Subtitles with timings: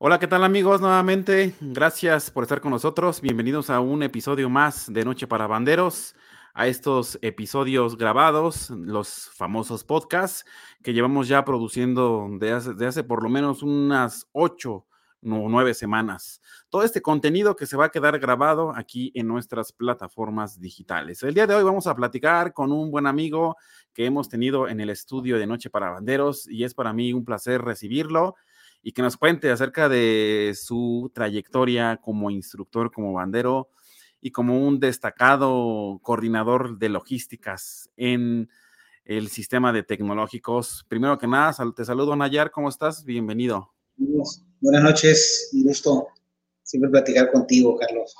[0.00, 0.80] Hola, ¿qué tal amigos?
[0.80, 3.20] Nuevamente, gracias por estar con nosotros.
[3.20, 6.14] Bienvenidos a un episodio más de Noche para Banderos,
[6.54, 10.44] a estos episodios grabados, los famosos podcasts
[10.84, 14.86] que llevamos ya produciendo de hace, hace por lo menos unas ocho
[15.20, 16.40] o nueve semanas.
[16.68, 21.24] Todo este contenido que se va a quedar grabado aquí en nuestras plataformas digitales.
[21.24, 23.56] El día de hoy vamos a platicar con un buen amigo
[23.92, 27.24] que hemos tenido en el estudio de Noche para Banderos y es para mí un
[27.24, 28.36] placer recibirlo
[28.88, 33.68] y que nos cuente acerca de su trayectoria como instructor, como bandero
[34.18, 38.48] y como un destacado coordinador de logísticas en
[39.04, 40.86] el sistema de tecnológicos.
[40.88, 43.04] Primero que nada, te saludo Nayar, ¿cómo estás?
[43.04, 43.74] Bienvenido.
[44.58, 46.08] Buenas noches, un gusto
[46.62, 48.16] siempre platicar contigo, Carlos.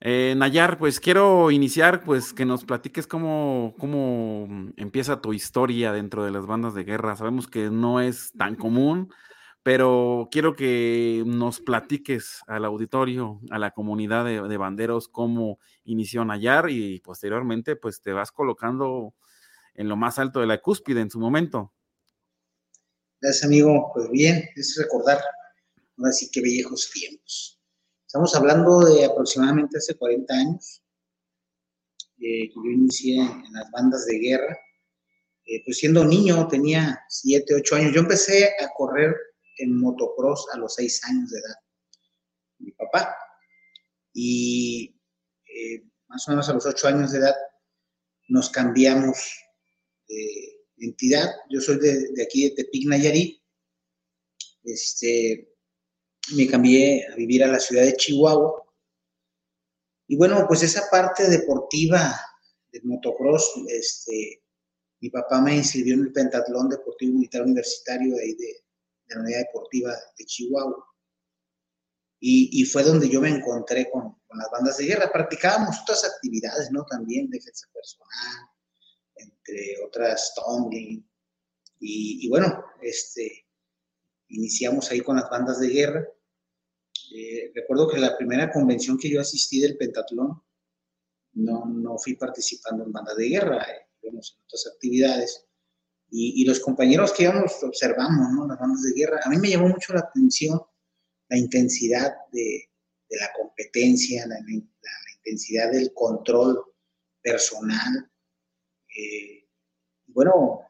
[0.00, 6.24] Eh, Nayar, pues quiero iniciar, pues que nos platiques cómo, cómo empieza tu historia dentro
[6.24, 7.16] de las bandas de guerra.
[7.16, 9.12] Sabemos que no es tan común,
[9.62, 16.68] pero quiero que nos platiques al auditorio, a la comunidad de, banderos, cómo inició Nayar
[16.70, 19.14] y posteriormente pues te vas colocando
[19.74, 21.72] en lo más alto de la cúspide en su momento.
[23.20, 23.92] Gracias, amigo.
[23.94, 25.20] Pues bien, es recordar,
[25.96, 27.60] ahora sí que viejos tiempos.
[28.04, 30.82] Estamos hablando de aproximadamente hace 40 años,
[32.18, 34.58] eh, que yo inicié en, las bandas de guerra.
[35.44, 37.92] Eh, pues siendo niño, tenía 7, 8 años.
[37.94, 39.14] Yo empecé a correr
[39.62, 41.56] en motocross a los seis años de edad,
[42.58, 43.16] mi papá.
[44.12, 44.94] Y
[45.46, 47.34] eh, más o menos a los ocho años de edad
[48.28, 49.18] nos cambiamos
[50.08, 51.30] de entidad.
[51.48, 53.40] Yo soy de, aquí, de Tepic, Nayarit.
[54.64, 55.52] Este,
[56.34, 58.62] me cambié a vivir a la ciudad de Chihuahua.
[60.08, 62.14] Y bueno, pues esa parte deportiva
[62.70, 64.42] del motocross, este,
[65.00, 68.61] mi papá me inscribió en el pentatlón deportivo militar universitario de ahí de,
[69.14, 70.86] la unidad deportiva de Chihuahua.
[72.24, 75.10] Y, fue donde yo me encontré con, las bandas de guerra.
[75.12, 76.84] Practicábamos otras actividades, ¿no?
[76.84, 78.48] También defensa personal,
[79.16, 81.04] entre otras tumbling.
[81.80, 83.48] Y, bueno, este,
[84.28, 86.08] iniciamos ahí con las bandas de guerra.
[87.12, 90.40] Eh, recuerdo que la primera convención que yo asistí del pentatlón,
[91.32, 95.48] no, no fui participando en bandas de guerra, eh, en otras actividades
[96.14, 98.46] y, los compañeros que íbamos observamos, ¿no?
[98.46, 100.60] Las bandas de guerra, a mí me llamó mucho la atención
[101.30, 102.68] la intensidad de,
[103.08, 104.38] la competencia, la,
[105.16, 106.62] intensidad del control
[107.22, 108.10] personal.
[108.94, 109.48] Eh,
[110.08, 110.60] bueno,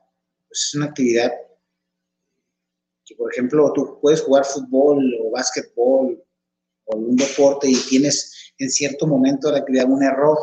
[0.46, 1.32] pues es una actividad
[3.04, 6.22] que, por ejemplo, tú puedes jugar fútbol o básquetbol
[6.84, 10.38] o un deporte y tienes en cierto momento de la actividad un error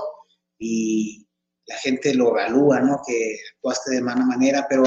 [0.57, 1.28] y,
[1.69, 3.01] la gente lo evalúa, ¿no?
[3.05, 4.83] Que actuaste de mala manera, pero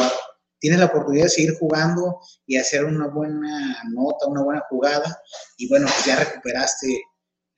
[0.59, 5.22] tienes la oportunidad de seguir jugando y hacer una buena nota, una buena jugada,
[5.56, 7.03] y bueno, pues ya recuperaste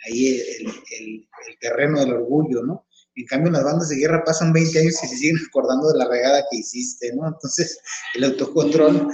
[0.07, 1.29] ahí el,
[1.61, 2.87] terreno del orgullo, ¿no?
[3.17, 6.09] En cambio, las bandas de guerra pasan 20 años y se siguen acordando de la
[6.09, 7.29] regada que hiciste, ¿no?
[7.29, 7.79] Entonces,
[8.15, 9.09] el autocontrol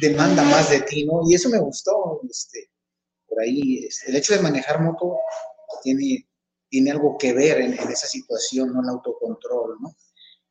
[0.00, 1.20] demanda más de ti, ¿no?
[1.28, 2.70] Y eso me gustó, este,
[3.28, 5.16] por ahí, este, el hecho de manejar moto
[5.82, 6.26] tiene
[6.74, 8.82] tiene algo que ver en, esa situación, ¿no?
[8.82, 9.96] El autocontrol, ¿no?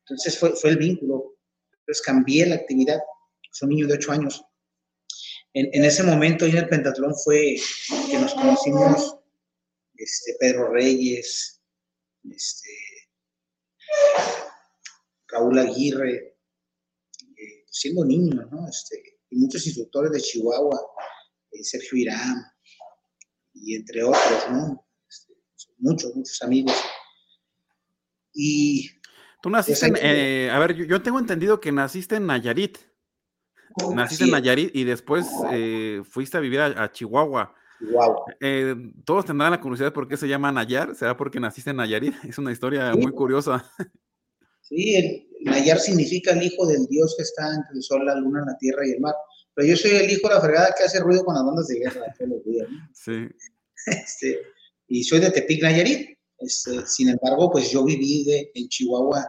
[0.05, 1.35] Entonces fue, fue el vínculo.
[1.79, 3.01] Entonces cambié la actividad.
[3.51, 4.41] Soy un niño de 8 años.
[5.53, 7.57] En, ese momento, en el pentatlón, fue
[8.09, 9.19] que nos conocimos
[9.95, 11.61] este, Pedro Reyes,
[12.31, 12.69] este,
[15.27, 16.37] Raúl Aguirre,
[17.35, 18.65] eh, siendo niño, ¿no?
[18.69, 20.79] Este, y muchos instructores de Chihuahua,
[21.51, 22.45] eh, Sergio Irán,
[23.55, 24.83] y entre otros, ¿no?
[25.83, 26.73] Muchos, muchos amigos.
[28.33, 28.89] Y...
[29.41, 32.77] Tú naciste en, eh, a ver, yo, tengo entendido que naciste en Nayarit.
[33.93, 37.53] Naciste en Nayarit y después eh, fuiste a vivir a, Chihuahua.
[37.79, 38.23] Chihuahua.
[38.39, 40.95] Eh, todos tendrán la curiosidad por qué se llama Nayar.
[40.95, 42.13] ¿Será porque naciste en Nayarit?
[42.23, 43.69] Es una historia muy curiosa.
[44.61, 48.45] Sí, el, Nayar significa el hijo del dios que está entre el sol, la luna,
[48.47, 49.13] la tierra y el mar.
[49.55, 51.79] Pero yo soy el hijo de la fregada que hace ruido con las bandas de
[51.79, 52.67] guerra todos los días.
[52.93, 53.27] Sí.
[53.85, 54.39] Este,
[54.87, 56.17] y soy de Tepic, Nayarit.
[56.39, 59.25] Este, sin embargo, pues yo viví de, en Chihuahua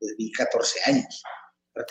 [0.00, 1.22] desde 14 años.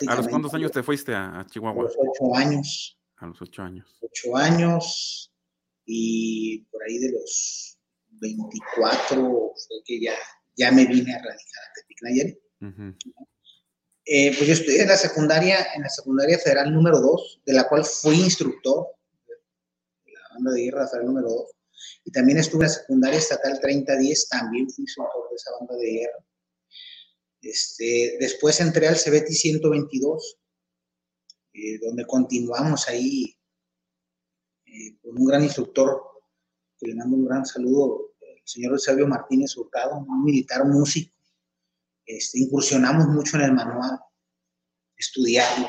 [0.08, 1.82] ¿A los cuántos años te fuiste a, Chihuahua?
[1.82, 2.98] A los 8 años.
[3.18, 3.98] A los 8 años.
[4.00, 5.32] 8 años
[5.84, 10.14] y por ahí de los 24 fue que ya,
[10.56, 12.38] ya me vine a radicar a Tepic Nayarit.
[14.08, 17.68] Eh, pues yo estudié en la secundaria, en la secundaria federal número 2, de la
[17.68, 18.86] cual fui instructor
[20.04, 21.55] de la banda de guerra federal número 2.
[22.04, 25.90] Y también estuve en la secundaria estatal 3010, también fui instructor de esa banda de
[25.90, 26.26] guerra.
[27.42, 30.38] Este, después entré al CBT 122,
[31.52, 33.36] eh, donde continuamos ahí
[34.66, 36.02] eh, con un gran instructor,
[36.78, 41.16] que le mando un gran saludo, el señor Eusebio Martínez Hurtado, un militar músico
[42.06, 43.98] este, incursionamos mucho en el manual,
[44.96, 45.68] estudiarlo.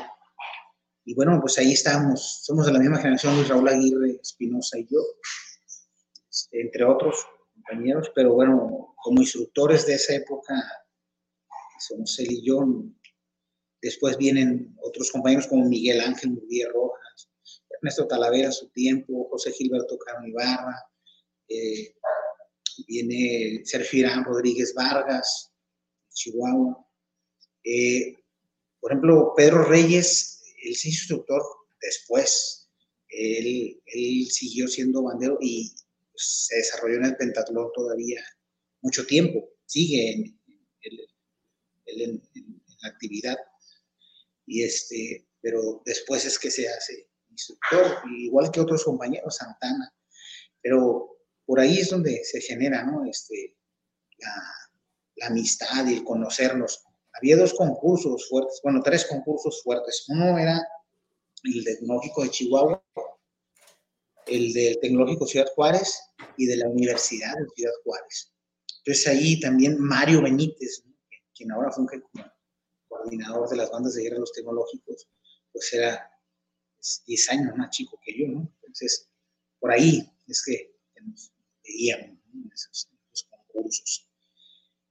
[1.04, 4.86] Y bueno, pues ahí estamos, somos de la misma generación, Luis Raúl Aguirre, Espinosa y
[4.86, 5.00] yo,
[6.50, 10.54] entre otros compañeros, pero bueno, como instructores de esa época,
[11.80, 12.64] somos él y yo.
[13.80, 17.30] Después vienen otros compañeros como Miguel Ángel Murguía Rojas,
[17.70, 20.74] Ernesto Talavera a su tiempo, José Gilberto Carmen Ibarra,
[21.48, 21.94] eh,
[22.86, 25.52] viene Sergio Irán Rodríguez Vargas,
[26.12, 26.86] Chihuahua.
[27.64, 28.14] Eh,
[28.80, 31.42] por ejemplo, Pedro Reyes, él se instructor
[31.80, 32.68] después.
[33.08, 33.80] Él,
[34.30, 35.72] siguió siendo bandero y
[36.18, 38.22] se desarrolló en el pentatlón todavía
[38.82, 39.48] mucho tiempo.
[39.66, 40.38] Sigue en,
[42.82, 43.36] la actividad.
[44.46, 49.94] Y este, pero después es que se hace instructor, igual que otros compañeros, Santana.
[50.60, 53.04] Pero por ahí es donde se genera, ¿no?
[53.04, 53.56] Este,
[54.18, 54.42] la,
[55.16, 56.84] la amistad y el conocernos.
[57.14, 60.04] Había dos concursos fuertes, bueno, tres concursos fuertes.
[60.08, 60.60] Uno era
[61.44, 62.84] el Tecnológico de Chihuahua,
[64.28, 65.98] el del Tecnológico Ciudad Juárez
[66.36, 68.32] y de la Universidad de Ciudad Juárez.
[68.84, 70.82] Entonces ahí también Mario Benítez,
[71.34, 72.24] quien ahora funge como
[72.88, 75.08] coordinador de las bandas de guerra de los tecnológicos,
[75.52, 76.10] pues era
[76.78, 78.52] 10 pues, años más chico que yo, ¿no?
[78.62, 79.08] Entonces,
[79.58, 80.74] por ahí es que,
[81.04, 81.32] nos
[81.64, 82.88] veíamos en esos
[83.30, 84.08] concursos.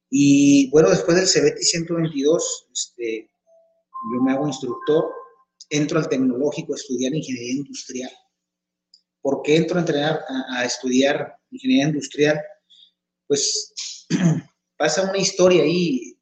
[0.09, 3.29] Y bueno, después del CBT 122, este,
[4.13, 5.11] yo me hago instructor,
[5.69, 8.11] entro al tecnológico a estudiar ingeniería industrial.
[9.27, 10.23] ¿Por qué entro a, entrenar,
[10.55, 12.41] a, estudiar ingeniería industrial?
[13.27, 13.73] Pues
[14.77, 16.17] pasa una historia ahí.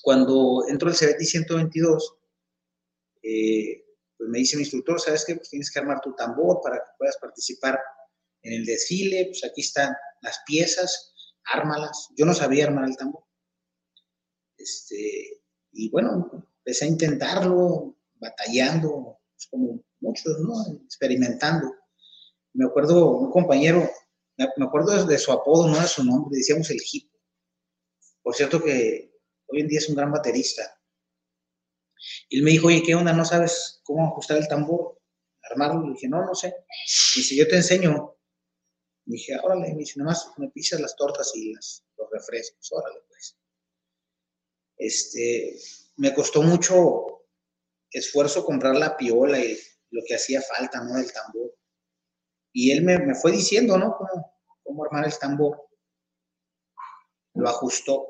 [0.00, 2.16] Cuando entro al CBT 122,
[3.22, 3.84] eh,
[4.16, 5.36] pues me dice mi instructor, ¿sabes qué?
[5.36, 7.78] Pues tienes que armar tu tambor para que puedas participar
[8.40, 11.12] en el desfile, pues aquí están las piezas,
[11.52, 12.08] ármalas.
[12.16, 13.24] Yo no sabía armar el tambor.
[14.56, 16.30] Este, y bueno,
[16.64, 20.78] empecé a intentarlo, batallando, pues, como muchos, ¿no?
[20.82, 21.74] Experimentando.
[22.56, 23.88] Me acuerdo, un compañero,
[24.36, 27.10] me acuerdo de su apodo, no de su nombre, decíamos el hip.
[28.22, 29.12] Por cierto que
[29.46, 30.78] hoy en día es un gran baterista.
[32.28, 33.12] Y él me dijo, oye, ¿qué onda?
[33.12, 35.00] ¿No sabes cómo ajustar el tambor?
[35.42, 35.86] Armarlo.
[35.86, 36.54] Le dije, no, no sé.
[37.14, 38.16] Y dice, yo te enseño
[39.06, 43.36] dije, órale, me dice, nomás me pisas las tortas y los refrescos, órale, pues.
[44.76, 45.58] Este,
[45.96, 47.24] me costó mucho
[47.90, 49.58] esfuerzo comprar la piola y
[49.90, 50.96] lo que hacía falta, ¿no?
[50.96, 51.56] Del tambor.
[52.58, 53.94] Y él me, fue diciendo, ¿no?
[53.98, 55.60] Cómo, cómo armar el tambor.
[57.34, 58.06] Lo ajustó.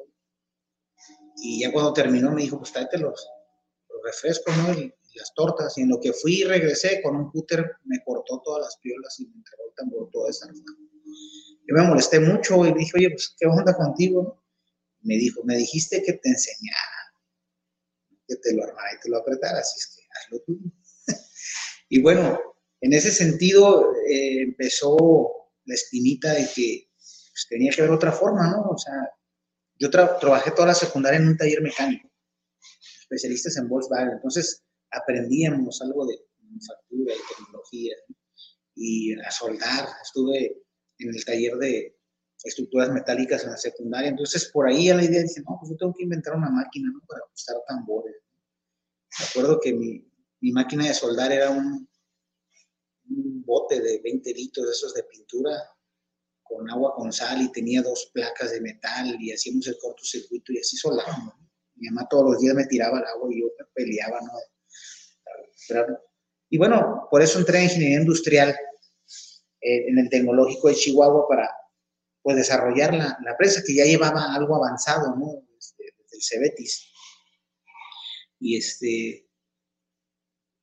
[1.43, 3.29] Y ya cuando terminó me dijo, pues tráete los,
[3.89, 4.73] los refrescos, ¿no?
[4.73, 5.77] Y, las tortas.
[5.79, 9.19] Y en lo que fui y regresé con un cúter, me cortó todas las piolas
[9.19, 10.63] y me entregó el tambor todo desarmado.
[11.67, 14.45] Yo me molesté mucho y dije, oye, pues, ¿qué onda contigo?
[15.01, 17.15] Me dijo, me dijiste que te enseñara,
[18.29, 20.61] que te lo armara y te lo apretara, así es que hazlo tú.
[21.89, 22.39] y bueno,
[22.81, 24.97] en ese sentido eh, empezó
[25.65, 28.71] la espinita de que pues, tenía que haber otra forma, ¿no?
[28.71, 28.95] O sea,
[29.79, 32.09] yo trabajé toda la secundaria en un taller mecánico,
[33.01, 37.97] especialistas en Volkswagen, entonces aprendíamos algo de manufactura y tecnología
[38.75, 40.63] y a soldar, estuve
[40.99, 41.97] en el taller de
[42.45, 44.11] estructuras metálicas en la secundaria.
[44.11, 46.91] Entonces, por ahí a la idea dice, no, pues yo tengo que inventar una máquina
[46.93, 47.01] ¿no?
[47.07, 48.15] para ajustar tambores.
[49.19, 50.07] Me acuerdo que mi,
[50.41, 51.89] mi máquina de soldar era un,
[53.11, 55.53] un, bote de 20 litros esos de pintura
[56.43, 60.59] con agua con sal y tenía dos placas de metal y hacíamos el cortocircuito y
[60.59, 61.35] así soldábamos.
[61.77, 64.33] Mi mamá todos los días me tiraba el agua y yo me peleaba, ¿no?
[66.49, 68.57] Y bueno, por eso entré en ingeniería industrial
[69.61, 71.51] eh, en el tecnológico de Chihuahua para
[72.23, 75.43] pues, desarrollar la, la presa que ya llevaba algo avanzado, ¿no?
[75.55, 76.93] Desde, el Cebetis.
[78.39, 79.26] Y este,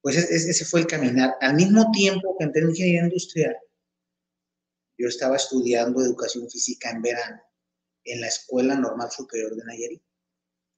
[0.03, 1.37] pues ese fue el caminar.
[1.39, 3.55] Al mismo tiempo que entré en ingeniería industrial,
[4.97, 7.41] yo estaba estudiando educación física en verano
[8.03, 10.03] en la Escuela Normal Superior de Nayarit.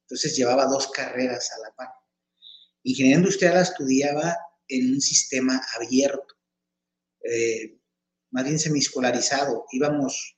[0.03, 1.89] Entonces llevaba dos carreras a la par.
[2.83, 6.35] Ingeniería industrial estudiaba en un sistema abierto.
[7.23, 7.79] Eh,
[8.29, 9.65] más bien semiescolarizado.
[9.71, 10.37] Íbamos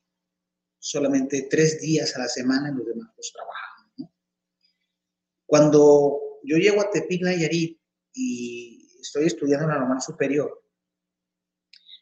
[0.79, 4.13] solamente tres días a la semana y los demás los trabajamos.
[5.45, 7.81] Cuando yo llego a Tepic, Nayarit
[8.13, 8.76] y
[9.07, 10.63] estoy estudiando en la normal superior,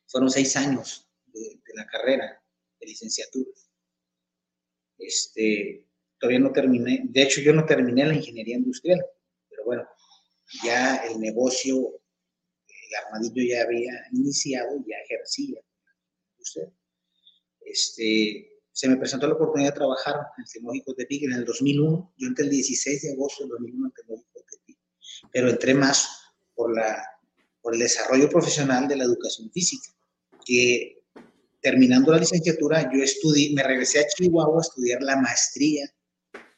[0.07, 2.41] fueron seis años de, la carrera
[2.79, 3.51] de licenciatura.
[4.97, 5.85] Este,
[6.17, 9.05] todavía no terminé, de hecho yo no terminé la ingeniería industrial,
[9.49, 9.87] pero bueno,
[10.63, 12.01] ya el negocio,
[12.67, 15.59] el armadillo ya había iniciado, ya ejercía.
[17.61, 21.45] Este, se me presentó la oportunidad de trabajar en el Tecnológico de Tepic en el
[21.45, 22.13] 2001.
[22.17, 24.77] Yo entré el 16 de agosto del 2001 en el Tecnológico de Tepic,
[25.31, 26.24] pero entré más
[26.55, 27.03] por, la,
[27.61, 29.89] por el desarrollo profesional de la educación física,
[30.45, 31.03] que
[31.61, 35.91] terminando la licenciatura yo estudié, me regresé a Chihuahua a estudiar la maestría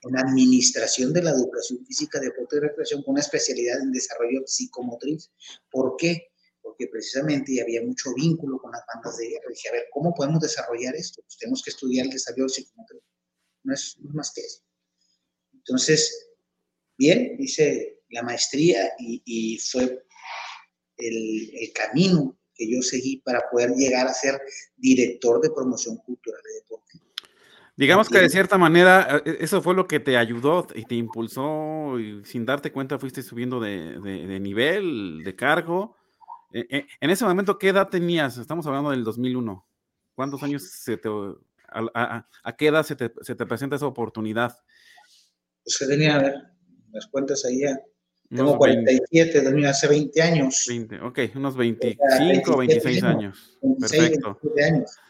[0.02, 5.32] en administración de la educación física, deporte y recreación con una especialidad en desarrollo psicomotriz.
[5.72, 6.28] ¿Por qué?
[6.62, 9.46] Porque precisamente había mucho vínculo con las bandas de guerra.
[9.50, 11.22] Dije, a ver, ¿cómo podemos desarrollar esto?
[11.24, 13.02] Pues tenemos que estudiar el desarrollo psicomotriz.
[13.64, 14.62] No es, más que eso.
[15.54, 16.32] Entonces,
[16.98, 20.06] bien, hice la maestría y, fue
[20.98, 24.40] el, el camino que yo seguí para poder llegar a ser
[24.76, 27.08] director de promoción cultural de deporte
[27.78, 32.00] Digamos que de cierta manera e, eso fue lo que te ayudó y te impulsó
[32.00, 35.96] y sin darte cuenta fuiste subiendo de, nivel, de cargo.
[36.52, 38.38] E, e, en ese momento, ¿qué edad tenías?
[38.40, 39.64] Estamos hablando del 2001.
[40.16, 41.08] ¿Cuántos años se te...
[41.70, 42.26] A,
[42.58, 44.58] qué edad se te, presenta esa oportunidad?
[45.64, 46.36] Pues que tenía, a ver,
[46.92, 47.80] las cuentas ahí ya.
[48.30, 50.66] Tengo 47, 20, hace 20 años.
[50.68, 53.58] 20, ok, unos 25 o 26 años.
[53.80, 54.40] Perfecto.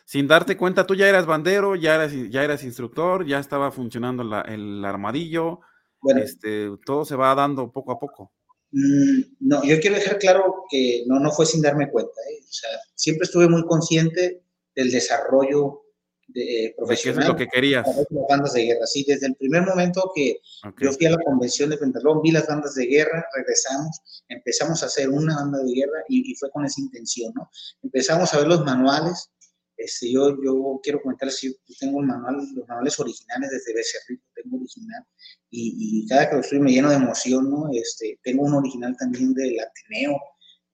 [0.05, 4.23] Sin darte cuenta, tú ya eras bandero, ya eras, ya eras instructor, ya estaba funcionando
[4.45, 5.61] el armadillo.
[5.99, 8.31] Bueno, este, todo se va dando poco a poco.
[8.71, 12.11] Mm, no, yo quiero dejar claro que no, no fue sin darme cuenta.
[12.31, 12.43] ¿eh?
[12.43, 14.43] O sea, siempre estuve muy consciente
[14.75, 15.86] del desarrollo
[16.27, 17.23] de, profesional.
[17.23, 17.85] es lo que querías?
[17.87, 18.85] Las bandas de guerra.
[18.85, 20.39] Sí, desde el primer momento que
[20.79, 24.87] yo fui a la convención de Pentalón, vi las bandas de guerra, regresamos, empezamos a
[24.87, 27.49] hacer una banda de guerra y, fue con esa intención, ¿no?
[27.83, 29.29] Empezamos a ver los manuales.
[29.77, 34.23] Este, yo, yo quiero comentar si yo tengo el manual, los manuales originales desde Becerrito,
[34.33, 35.03] tengo original,
[35.51, 37.69] y, y, cada que lo estoy me lleno de emoción, ¿no?
[37.71, 40.19] Este, tengo un original también del Ateneo,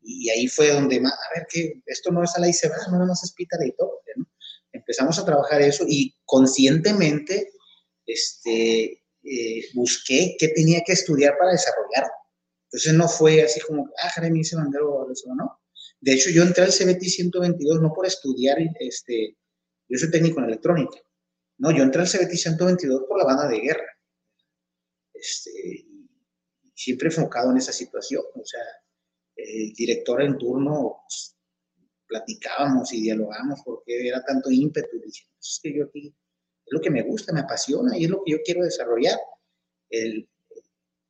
[0.04, 3.06] y ahí fue donde más, a ver, que esto no es a la ICEBA, no
[3.06, 4.26] más es Pítara y todo, ¿no?
[4.74, 7.52] Empezamos a trabajar eso y conscientemente
[8.06, 12.12] este, eh, busqué qué tenía que estudiar para desarrollarlo.
[12.66, 15.62] Entonces no fue así como, ah, Jeremy hice bandero, no.
[16.02, 19.38] De hecho, yo entré al CBT 122 no por estudiar, este,
[19.88, 21.00] yo soy técnico en electrónica.
[21.60, 23.86] No, yo entré al CBT 122 por la banda de guerra.
[25.14, 25.86] Este,
[26.74, 28.24] siempre enfocado en esa situación.
[28.34, 28.64] O sea,
[29.36, 31.33] el director en turno pues,
[32.14, 35.00] platicábamos y dialogábamos porque era tanto ímpetu.
[35.04, 36.14] Dije, es que yo aquí
[36.66, 39.18] es lo que me gusta, me apasiona y es lo que yo quiero desarrollar.
[39.90, 40.30] El,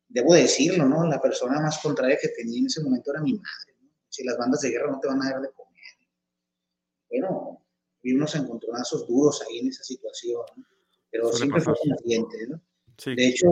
[0.07, 1.05] debo decirlo, ¿no?
[1.05, 3.75] La persona más contraria que tenía en ese momento era mi madre.
[4.07, 5.73] Si las bandas de guerra no te van a dar de comer.
[7.09, 7.65] Bueno,
[8.01, 10.45] vi unos encontronazos duros ahí en esa situación,
[11.09, 12.61] pero siempre fue consciente, ¿no?
[13.13, 13.47] De hecho,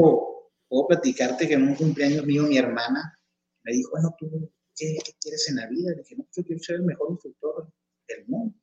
[0.70, 3.20] puedo platicarte que en un cumpleaños mío mi hermana
[3.64, 5.92] me dijo, bueno, tú ¿qué, quieres en la vida?
[5.92, 7.72] Le dije, no, yo quiero ser el mejor instructor
[8.08, 8.58] del mundo.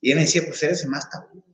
[0.00, 1.44] Y él me decía, pues eres el más tabú.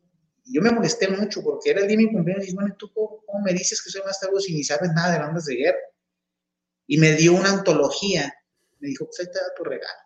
[0.45, 2.77] Y yo me molesté mucho porque era el día de mi cumpleaños y dije, bueno,
[2.79, 5.57] ¿tú cómo, me dices que soy más tabú si ni sabes nada de bandas de
[5.57, 5.79] guerra?
[6.87, 8.33] Y me dio una antología.
[8.79, 10.01] Me dijo, pues ahí te da tu regalo.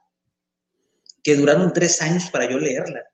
[1.23, 3.10] Que duraron tres años para yo leerla.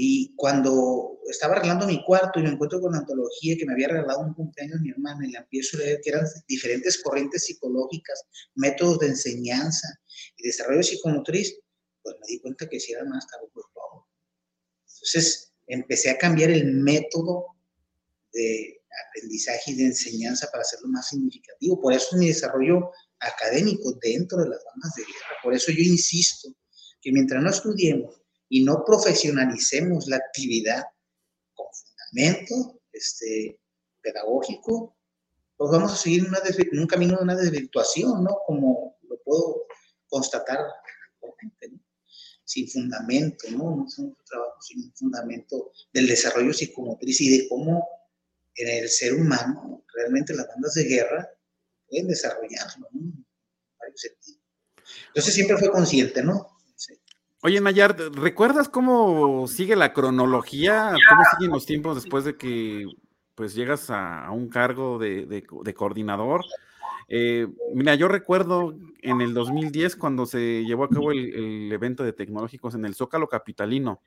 [0.00, 3.88] Y cuando estaba arreglando mi cuarto y me encuentro con la antología que me había
[3.88, 8.22] regalado un cumpleaños mi hermana y la empiezo a leer, que eran diferentes corrientes psicológicas,
[8.54, 9.88] métodos de enseñanza
[10.36, 11.58] y desarrollo psicomotriz,
[12.00, 14.06] pues me di cuenta que si era más caro por todo.
[14.86, 17.46] Entonces empecé a cambiar el método
[18.32, 21.80] de aprendizaje y de enseñanza para hacerlo más significativo.
[21.80, 25.36] Por eso es mi desarrollo académico dentro de las bandas de guerra.
[25.42, 26.50] Por eso yo insisto
[27.00, 30.84] que mientras no estudiemos y no profesionalicemos la actividad
[31.54, 33.60] con fundamento este,
[34.00, 34.96] pedagógico,
[35.56, 38.38] pues vamos a seguir en un camino de una desvirtuación, ¿no?
[38.46, 39.66] Como lo puedo
[40.08, 40.58] constatar
[41.14, 41.82] actualmente,
[42.44, 43.76] sin fundamento, ¿no?
[43.76, 47.86] No es un trabajo sin fundamento del desarrollo psicomotriz y de cómo
[48.54, 51.28] en el ser humano realmente las bandas de guerra
[51.88, 53.24] pueden desarrollarlo, ¿no?
[55.08, 56.57] Entonces siempre fue consciente, ¿no?
[57.40, 60.96] Oye, Nayar, ¿recuerdas cómo sigue la cronología?
[61.08, 62.86] ¿Cómo siguen los tiempos después de que
[63.36, 65.44] pues llegas a, un cargo de,
[65.76, 66.44] coordinador?
[67.06, 72.12] Eh, mira, yo recuerdo en el 2010 cuando se llevó a cabo el, evento de
[72.12, 74.02] tecnológicos en el Zócalo Capitalino.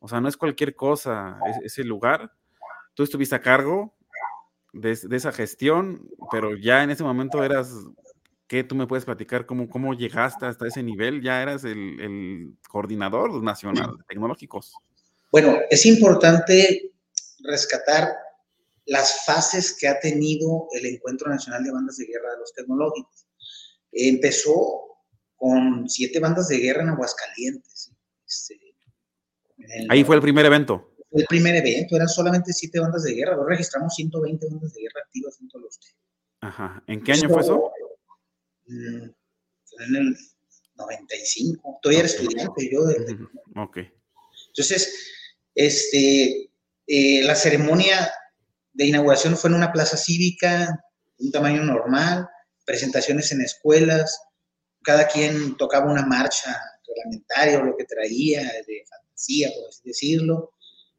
[0.00, 2.32] O sea, no es cualquier cosa ese lugar.
[2.94, 3.94] Tú estuviste a cargo
[4.72, 7.72] de, esa gestión, pero ya en ese momento eras,
[8.46, 9.46] ¿qué tú me puedes platicar?
[9.46, 11.22] ¿Cómo, cómo llegaste hasta ese nivel?
[11.22, 14.74] Ya eras el, el coordinador nacional de tecnológicos.
[15.30, 16.92] Bueno, es importante
[17.44, 18.08] rescatar
[18.86, 23.26] las fases que ha tenido el Encuentro Nacional de Bandas de Guerra de los Tecnológicos.
[23.92, 24.86] Empezó
[25.34, 27.92] con siete bandas de guerra en Aguascalientes.
[28.26, 28.58] Este,
[29.88, 30.92] Ahí fue el primer evento.
[31.10, 33.34] Fue el primer evento, eran solamente siete bandas de guerra.
[33.34, 35.80] Luego registramos 120 bandas de guerra activas en todos los
[36.40, 36.82] Ajá.
[36.86, 37.72] ¿En qué año fue eso?
[38.66, 39.10] Mm,
[39.78, 40.16] en el
[40.76, 41.78] 95.
[41.82, 42.80] Todavía era estudiante yo.
[43.62, 43.78] Ok.
[44.48, 44.92] Entonces,
[45.54, 46.50] este,
[46.86, 48.12] eh, la ceremonia
[48.72, 50.84] de inauguración fue en una plaza cívica,
[51.18, 52.28] un tamaño normal,
[52.64, 54.20] presentaciones en escuelas,
[54.82, 56.56] cada quien tocaba una marcha
[56.86, 60.52] reglamentaria o lo que traía de fantasía, por así decirlo,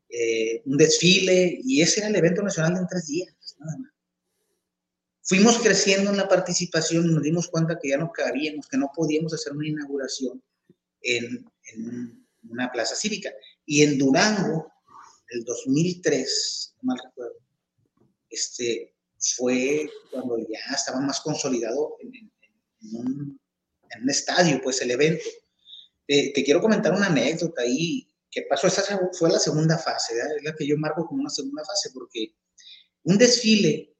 [0.09, 3.91] eh, un desfile, y ese era el evento nacional en tres días, nada más.
[5.27, 8.91] Fuimos creciendo en la participación y nos dimos cuenta que ya no cabíamos, que no
[8.95, 10.41] podíamos hacer una inauguración
[11.01, 13.31] en, en una plaza cívica.
[13.65, 14.71] Y en Durango,
[15.29, 17.35] el 2003, no mal recuerdo,
[18.29, 22.31] este, fue cuando ya estaba más consolidado en,
[22.93, 23.39] un,
[24.09, 25.25] estadio, pues el evento.
[26.07, 30.55] te quiero comentar una anécdota ahí que pasó, esa fue la segunda fase, es la
[30.55, 32.35] que yo marco como una segunda fase, porque
[33.03, 33.96] un desfile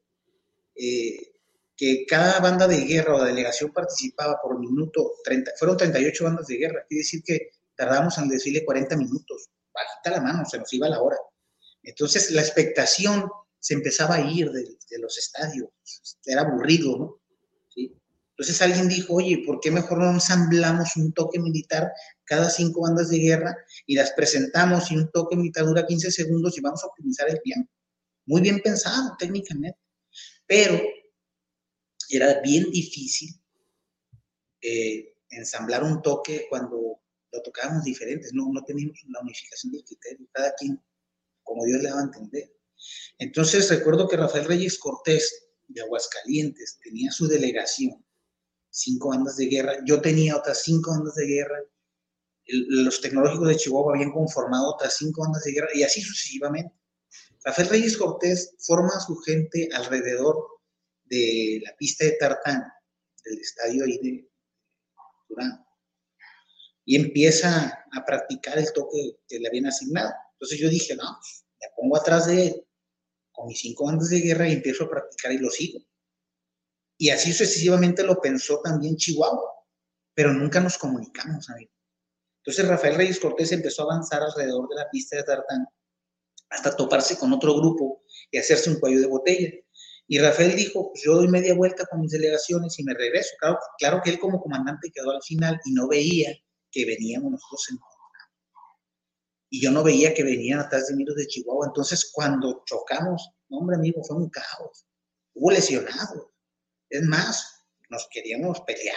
[0.78, 1.34] eh,
[1.76, 6.58] que cada banda de guerra o delegación participaba por minuto, 30, fueron 38 bandas de
[6.58, 10.74] guerra, quiere decir que tardamos en el desfile 40 minutos, bajita la mano, se nos
[10.74, 11.18] iba la hora.
[11.84, 13.30] Entonces la expectación
[13.60, 14.66] se empezaba a ir de,
[15.00, 15.70] los estadios,
[16.26, 17.22] era aburrido, ¿no?
[17.76, 21.92] Entonces alguien dijo, oye, ¿por qué mejor no ensamblamos un toque militar
[22.24, 23.58] cada cinco bandas de guerra
[23.88, 27.42] y las presentamos y un toque militar dura 15 segundos y vamos a optimizar el
[27.42, 27.72] tiempo?
[28.28, 29.80] Muy bien pensado técnicamente,
[30.48, 30.82] pero
[32.10, 33.30] era bien difícil
[34.62, 37.00] eh, ensamblar un toque cuando
[37.32, 40.82] lo tocábamos diferentes, no, no teníamos la unificación del criterio, cada quien
[41.44, 42.52] como Dios le daba a entender.
[43.18, 48.04] Entonces recuerdo que Rafael Reyes Cortés de Aguascalientes tenía su delegación,
[48.70, 51.60] cinco bandas de guerra, yo tenía otras cinco bandas de guerra,
[52.48, 56.74] los tecnológicos de Chihuahua habían conformado otras cinco bandas de guerra y así sucesivamente.
[57.48, 60.36] Rafael Reyes Cortés forma a su gente alrededor
[61.06, 62.62] de la pista de tartán,
[63.24, 64.30] del estadio ahí de
[65.30, 65.66] Durán,
[66.84, 70.12] y empieza a practicar el toque que le habían asignado.
[70.34, 71.10] Entonces yo dije, no,
[71.62, 72.68] me pongo atrás de él
[73.32, 75.80] con mis cinco bandas de guerra y empiezo a practicar y lo sigo.
[76.98, 79.54] Y así sucesivamente lo pensó también Chihuahua,
[80.14, 81.72] pero nunca nos comunicamos, amigo.
[82.44, 85.66] Entonces Rafael Reyes Cortés empezó a avanzar alrededor de la pista de tartán
[86.50, 89.50] hasta toparse con otro grupo y hacerse un cuello de botella.
[90.08, 93.32] Y Rafael dijo, pues yo doy media vuelta con mis delegaciones y me regreso.
[93.40, 96.34] Claro, claro que él como comandante quedó al final y no veía
[96.72, 97.78] que veníamos nosotros en
[99.50, 101.68] y yo no veía que venían atrás de mí los de Chihuahua.
[101.68, 104.86] Entonces, cuando chocamos, hombre amigo, fue un caos.
[105.34, 106.28] Hubo lesionados.
[106.90, 108.96] Es más, nos queríamos pelear.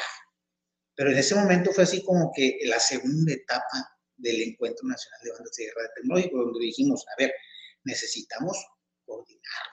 [0.97, 5.33] Pero en ese momento fue así como que la segunda etapa del Encuentro Nacional de
[5.33, 7.33] Bandas de Guerra de Tecnológico, donde dijimos, a ver,
[7.85, 8.57] necesitamos
[9.05, 9.67] coordinar,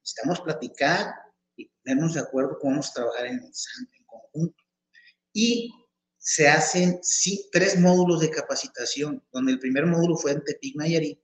[0.00, 1.14] necesitamos platicar
[1.56, 4.64] y ponernos de acuerdo cómo vamos a trabajar en, en conjunto.
[5.32, 5.72] Y
[6.18, 11.20] se hacen sí, tres módulos de capacitación, donde el primer módulo fue en Tepic Nayarit,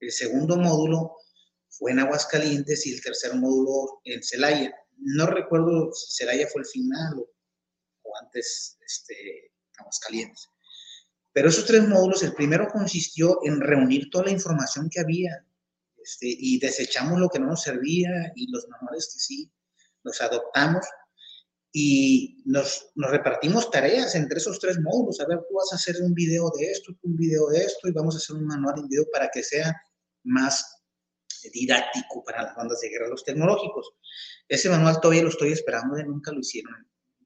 [0.00, 1.16] el segundo módulo
[1.68, 4.74] fue en Aguascalientes y el tercer módulo en Celaya.
[4.96, 7.14] No recuerdo si Celaya fue el final
[8.02, 10.48] o, antes este, Aguascalientes.
[11.32, 15.44] Pero esos tres módulos, el primero consistió en reunir toda la información que había
[16.02, 19.50] este, y desechamos lo que no nos servía y los manuales que sí
[20.02, 20.86] los adoptamos
[21.72, 25.20] y nos, nos, repartimos tareas entre esos tres módulos.
[25.20, 27.92] A ver, tú vas a hacer un video de esto, un video de esto, y
[27.92, 29.74] vamos a hacer un manual en video para que sea
[30.24, 30.78] más
[31.52, 33.90] didáctico para las bandas de guerra, los tecnológicos.
[34.48, 36.74] Ese manual todavía lo estoy esperando, nunca lo hicieron.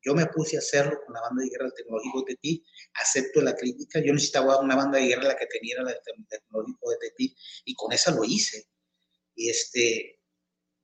[0.05, 3.41] Yo me puse a hacerlo con la banda de guerra del tecnológico de ti, acepto
[3.41, 7.11] la crítica, yo necesitaba una banda de guerra la que tenía la del tecnológico de
[7.17, 8.69] ti, y con esa lo hice.
[9.35, 10.21] Y este,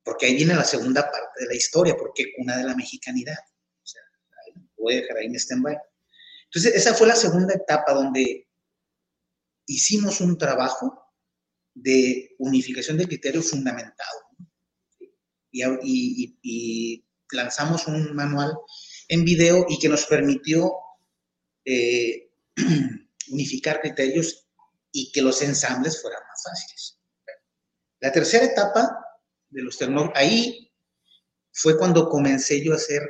[0.02, 3.38] porque ahí viene la segunda parte de la historia, porque una de la mexicanidad.
[3.82, 4.02] O sea,
[4.76, 5.76] voy a dejar ahí en stand-by.
[6.44, 8.48] Entonces, esa fue la segunda etapa donde
[9.66, 10.98] hicimos un trabajo
[11.74, 14.18] de unificación de criterio fundamentado.
[15.52, 18.56] Y, lanzamos un manual
[19.08, 20.72] en video y que nos permitió
[21.64, 22.30] eh,
[23.30, 24.46] unificar criterios
[24.92, 26.98] y que los ensambles fueran más fáciles.
[28.00, 29.04] La tercera etapa
[29.48, 29.78] de los
[30.14, 30.72] ahí
[31.52, 33.02] fue cuando comencé yo a ser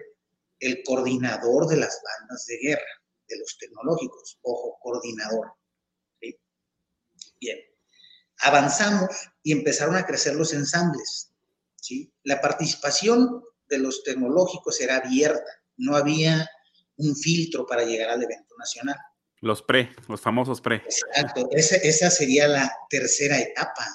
[0.60, 5.52] el coordinador de las bandas de guerra, de los tecnológicos, ojo, coordinador.
[7.40, 7.58] Bien,
[8.40, 9.10] avanzamos
[9.42, 11.32] y empezaron a crecer los ensambles.
[11.76, 12.12] ¿sí?
[12.24, 16.48] La participación de los tecnológicos era abierta, no había
[16.96, 18.96] un filtro para llegar al evento nacional.
[19.40, 20.76] Los pre, los famosos pre.
[20.76, 23.86] Exacto, esa, sería la tercera etapa.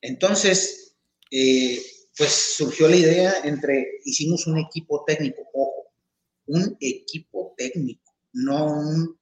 [0.00, 0.96] entonces,
[1.30, 1.80] eh,
[2.16, 5.92] pues surgió la idea entre, hicimos un equipo técnico, ojo,
[6.46, 9.20] un equipo técnico, no un,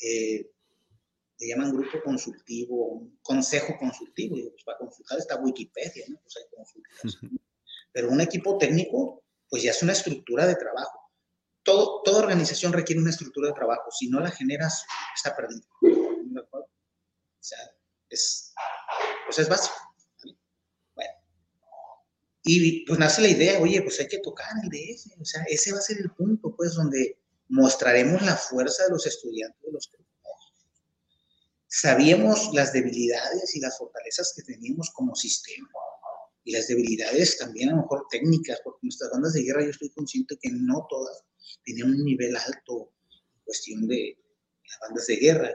[0.00, 0.50] eh,
[1.38, 6.20] le llaman grupo consultivo, un consejo consultivo, pues para consultar está Wikipedia, ¿no?
[6.22, 7.30] Pues hay
[7.92, 11.10] Pero un equipo técnico, pues ya es una estructura de trabajo.
[11.62, 13.90] Todo, toda organización requiere una estructura de trabajo.
[13.90, 14.84] Si no la generas,
[15.14, 15.66] está perdida.
[15.82, 17.58] O sea,
[18.08, 18.54] es,
[19.26, 19.76] pues es básico.
[20.94, 21.12] Bueno.
[22.44, 25.10] Y pues nace la idea, oye, pues hay que tocar el DS.
[25.20, 29.06] O sea, ese va a ser el punto, pues, donde mostraremos la fuerza de los
[29.06, 29.90] estudiantes de los
[31.72, 35.68] Sabíamos las debilidades y las fortalezas que teníamos como sistema
[36.50, 39.90] y las debilidades también a lo mejor técnicas, porque nuestras bandas de guerra yo estoy
[39.90, 41.22] consciente que no todas
[41.64, 44.18] tenían un nivel alto en cuestión de
[44.64, 45.54] las bandas de guerra.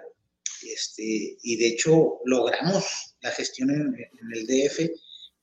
[0.63, 3.93] Este, y de hecho logramos la gestión en,
[4.33, 4.89] el DF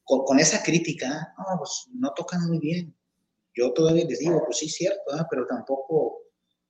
[0.04, 2.96] con, esa crítica, no, pues no tocan muy bien.
[3.54, 6.22] Yo todavía les digo, pues sí, cierto, pero tampoco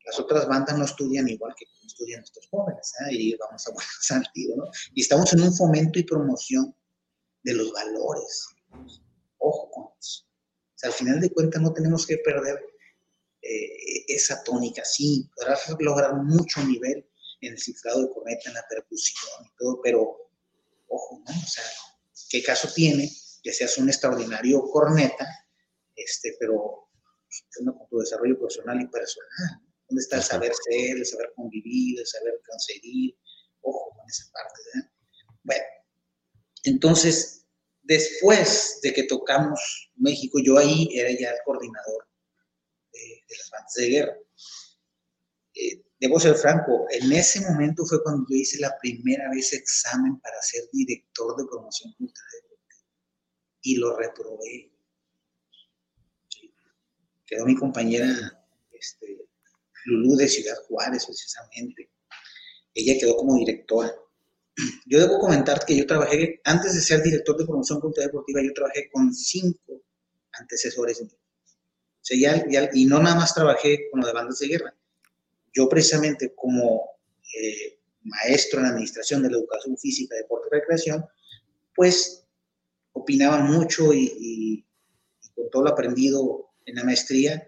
[0.05, 3.14] las otras bandas no estudian igual que estudian estos jóvenes, ¿eh?
[3.14, 4.64] y vamos a buen sentido, ¿no?
[4.92, 6.75] Y estamos en un fomento y promoción
[7.45, 8.49] de los valores.
[9.38, 10.24] Ojo con eso.
[10.24, 12.61] O sea, al final de cuentas no tenemos que perder
[13.42, 14.85] eh, esa tónica.
[14.85, 17.08] Sí, podrás lograr mucho nivel
[17.40, 20.30] en el cifrado de corneta, en la percusión y todo, pero
[20.88, 21.32] ojo, ¿no?
[21.32, 21.64] O sea,
[22.30, 23.11] ¿qué caso tiene
[23.42, 25.26] que seas un extraordinario corneta,
[25.96, 26.88] este, pero
[27.54, 29.61] con tu desarrollo profesional y personal?
[29.88, 33.16] ¿Dónde está el saber ser, el saber convivir, el saber conseguir?
[33.62, 34.61] Ojo con esa parte.
[34.74, 34.90] ¿eh?
[35.42, 35.64] Bueno,
[36.64, 37.41] entonces,
[37.92, 42.09] después de que tocamos México, yo ahí era ya el coordinador
[42.92, 44.16] de, las bandas de guerra.
[45.55, 50.18] Eh, debo ser franco, en ese momento fue cuando yo hice la primera vez examen
[50.20, 52.42] para ser director de promoción cultural
[53.62, 54.72] y lo reprobé.
[57.26, 59.26] Quedó mi compañera este,
[59.85, 61.90] Lulú de Ciudad Juárez, precisamente.
[62.74, 63.94] Ella quedó como directora.
[64.86, 68.52] Yo debo comentar que yo trabajé, antes de ser director de promoción cultural deportiva, yo
[68.52, 69.82] trabajé con cinco
[70.32, 71.08] antecesores O
[72.00, 74.74] sea, y no nada más trabajé con lo de bandas de guerra.
[75.54, 76.82] Yo precisamente como
[77.40, 81.04] eh, maestro en administración de la educación física, deporte y recreación,
[81.74, 82.26] pues
[82.92, 84.66] opinaba mucho y, y
[85.34, 87.46] con todo lo aprendido en la maestría,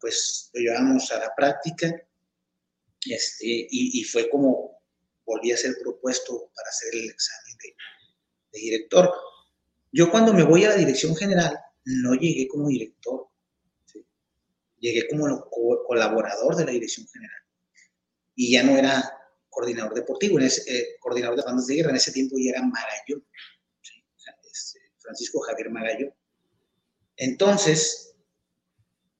[0.00, 1.94] pues lo llevamos a la práctica
[3.14, 4.75] este, y, fue como
[5.26, 7.76] volví a ser propuesto para hacer el examen de,
[8.58, 9.12] director.
[9.92, 13.28] Yo cuando me voy a la dirección general no llegué como director,
[14.78, 15.50] llegué como
[15.86, 17.42] colaborador de la dirección general
[18.34, 19.12] y ya no era
[19.50, 22.62] coordinador deportivo, en ese, eh, coordinador de bandas de guerra, en ese tiempo ya era
[22.62, 23.22] Magayo,
[24.50, 26.14] este, Francisco Javier Magayo.
[27.16, 28.06] Entonces,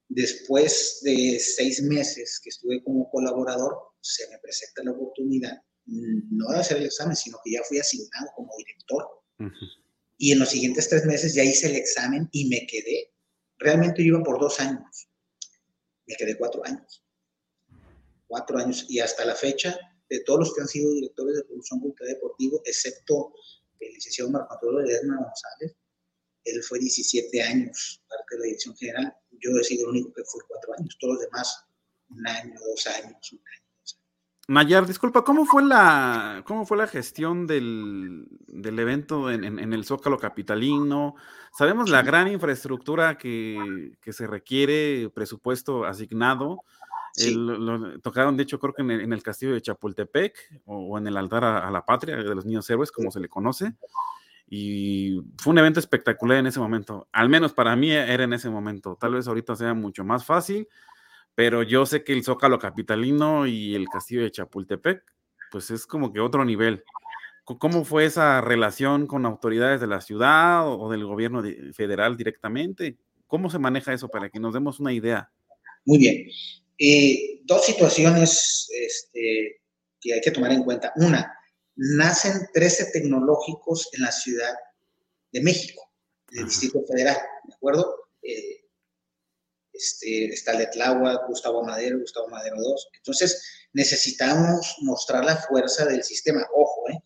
[0.08, 6.58] Después de seis meses que estuve como colaborador, se me presenta la oportunidad, no de
[6.58, 9.06] hacer el examen, sino que ya fui asignado como director.
[10.18, 13.12] Y en los siguientes tres meses ya hice el examen y me quedé.
[13.58, 15.08] Realmente yo iba por dos años.
[16.06, 17.04] Me quedé cuatro años.
[18.26, 18.86] Cuatro años.
[18.88, 22.62] Y hasta la fecha, de todos los que han sido directores de producción cultural deportivo,
[22.64, 23.34] excepto
[23.80, 25.76] el licenciado Marco Antonio Ledesma González,
[26.44, 30.24] él fue 17 años parte de la dirección general yo he sido el único que
[30.24, 31.64] fue cuatro años, todos los demás
[32.08, 33.65] un año, dos años, un año.
[34.48, 41.16] Mayar, disculpa, ¿cómo fue la, cómo fue la gestión del, evento en, el Zócalo Capitalino?
[41.52, 46.62] Sabemos la gran infraestructura que, se requiere, presupuesto asignado.
[47.16, 51.42] lo, tocaron, de hecho, creo que en el, castillo de Chapultepec o, en el altar
[51.42, 53.74] a, la patria de los niños héroes, como se le conoce.
[54.48, 57.08] Y fue un evento espectacular en ese momento.
[57.10, 58.96] Al menos para mí era en ese momento.
[59.00, 60.68] Tal vez ahorita sea mucho más fácil,
[61.36, 65.02] pero yo sé que el Zócalo Capitalino y el Castillo de Chapultepec,
[65.52, 66.82] pues es como que otro nivel.
[67.44, 71.44] ¿Cómo fue esa relación con autoridades de la ciudad o del gobierno
[71.74, 72.96] federal directamente?
[73.26, 75.30] ¿Cómo se maneja eso para que nos demos una idea?
[75.84, 76.26] Muy bien.
[76.78, 79.60] Eh, dos situaciones este,
[80.00, 80.92] que hay que tomar en cuenta.
[80.96, 81.38] Una,
[81.76, 84.54] nacen 13 tecnológicos en la Ciudad
[85.32, 85.92] de México,
[86.30, 88.08] del Distrito Federal, ¿de acuerdo?
[88.22, 88.65] Eh,
[89.76, 92.74] este, está Letlagua, Gustavo Madero, Gustavo Madero II.
[92.94, 96.46] Entonces, necesitamos mostrar la fuerza del sistema.
[96.54, 96.98] Ojo, ¿eh?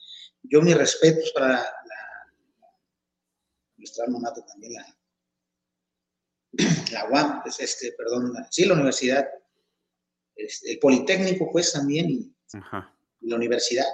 [0.42, 1.66] yo mis respetos para la,
[3.76, 4.98] nuestra alma también, la,
[6.92, 9.28] la UAM, pues, este, perdón, sí, la universidad,
[10.34, 12.34] este, el Politécnico, pues también, y,
[13.22, 13.86] la universidad.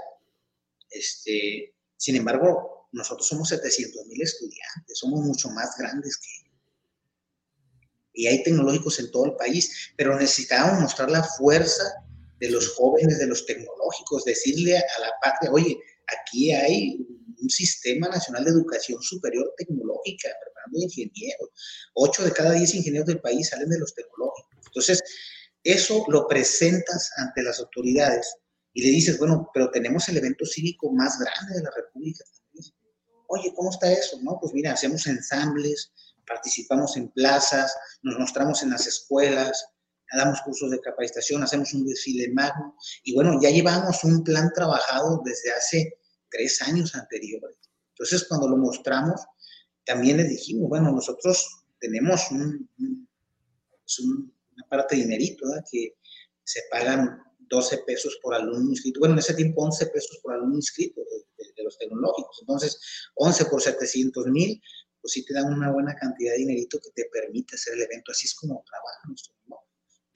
[0.91, 6.46] Este, sin embargo, nosotros somos 700 mil estudiantes, somos mucho más grandes que
[8.17, 11.85] y hay tecnológicos en todo el país, pero necesitábamos mostrar la fuerza
[12.41, 17.07] de los jóvenes, de los tecnológicos, decirle a la patria, oye, aquí hay
[17.39, 21.51] un sistema nacional de educación superior tecnológica, preparando ingenieros.
[21.95, 24.67] Ocho de cada diez ingenieros del país salen de los tecnológicos.
[24.67, 25.03] Entonces,
[25.63, 28.35] eso lo presentas ante las autoridades
[28.73, 32.25] y le dices, bueno, pero tenemos el evento cívico más grande de la República.
[33.29, 34.19] Oye, ¿cómo está eso?
[34.23, 35.93] No, pues mira, hacemos ensambles,
[36.27, 39.67] participamos en plazas, nos mostramos en las escuelas,
[40.15, 45.23] damos cursos de capacitación, hacemos un desfile magno y bueno, ya llevamos un plan trabajado
[45.25, 45.99] desde hace
[46.31, 47.57] tres años anteriores.
[47.91, 49.21] Entonces, cuando lo mostramos,
[49.85, 55.97] también les dijimos, bueno, nosotros tenemos pues una parte de dinerito, que
[56.45, 59.01] se pagan 12 pesos por alumno inscrito.
[59.01, 62.39] Bueno, en ese tiempo 11 pesos por alumno inscrito de, de los tecnológicos.
[62.41, 62.81] Entonces,
[63.15, 64.61] 11 por 700 mil,
[65.07, 68.11] pues sí te dan una buena cantidad de dinerito que te permite hacer el evento.
[68.11, 69.35] Así es como trabaja nuestro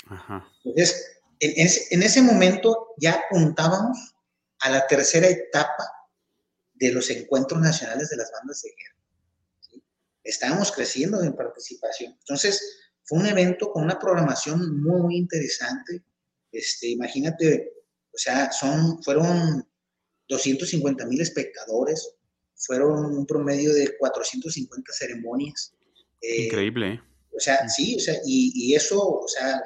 [0.06, 0.52] Ajá.
[0.64, 4.16] Entonces, en ese, momento ya apuntábamos
[4.58, 5.88] a la tercera etapa
[6.74, 9.84] de los encuentros nacionales de las bandas de guerra.
[10.24, 12.16] Estábamos creciendo en participación.
[12.18, 12.60] Entonces,
[13.04, 16.02] fue un evento con una programación muy, muy interesante.
[16.50, 17.74] Este, imagínate,
[18.12, 19.64] o sea, son, fueron
[20.28, 22.16] 250 mil espectadores,
[22.60, 25.74] fueron un promedio de 450 ceremonias.
[26.20, 26.94] Eh, Increíble.
[26.94, 27.00] ¿eh?
[27.34, 29.62] O sea, sí, o sea, y, eso, o sea,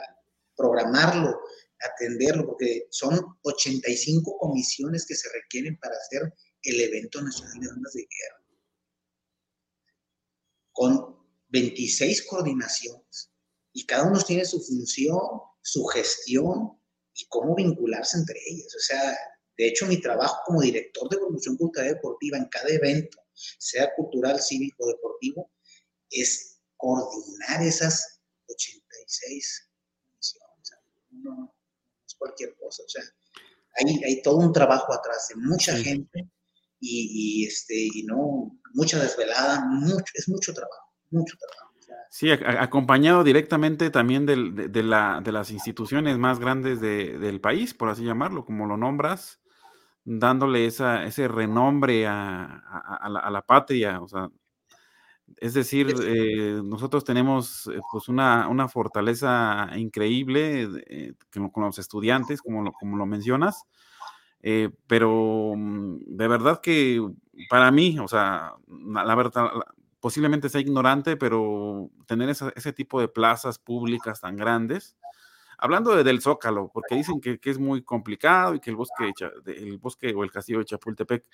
[0.56, 1.40] programarlo,
[1.80, 7.92] atenderlo, porque son 85 comisiones que se requieren para hacer el evento nacional de bandas
[7.94, 8.44] de guerra.
[10.72, 11.16] Con
[11.48, 13.30] 26 coordinaciones.
[13.72, 15.18] Y cada uno tiene su función,
[15.62, 16.78] su gestión
[17.14, 18.72] y cómo vincularse entre ellas.
[18.76, 19.18] O sea,
[19.56, 24.40] de hecho, mi trabajo como director de promoción cultural deportiva en cada evento, sea cultural,
[24.40, 25.50] cívico, deportivo,
[26.10, 29.70] es coordinar esas 86
[30.16, 30.72] misiones.
[31.10, 31.54] No,
[32.06, 32.82] es cualquier cosa.
[32.84, 33.02] O sea,
[33.76, 36.28] hay, hay todo un trabajo atrás de mucha gente
[36.80, 41.64] y, este, y no, mucha desvelada, mucho, es mucho trabajo, mucho trabajo.
[42.10, 44.36] Sí, acompañado directamente también de,
[44.84, 49.40] la, de, las instituciones más grandes del país, por así llamarlo, como lo nombras,
[50.04, 54.00] dándole esa, ese renombre a, la, patria.
[54.00, 54.28] O sea,
[55.38, 62.42] es decir, eh, nosotros tenemos eh, pues una, una, fortaleza increíble eh, con, los estudiantes,
[62.42, 63.64] como lo, como lo mencionas,
[64.86, 67.00] pero mm, de verdad que
[67.48, 69.50] para mí, o sea, la, verdad,
[70.00, 74.96] posiblemente sea ignorante, pero tener ese tipo de plazas públicas tan grandes,
[75.64, 79.12] hablando de, del Zócalo, porque dicen que, es muy complicado y que el bosque,
[79.46, 81.24] el bosque o el castillo de Chapultepec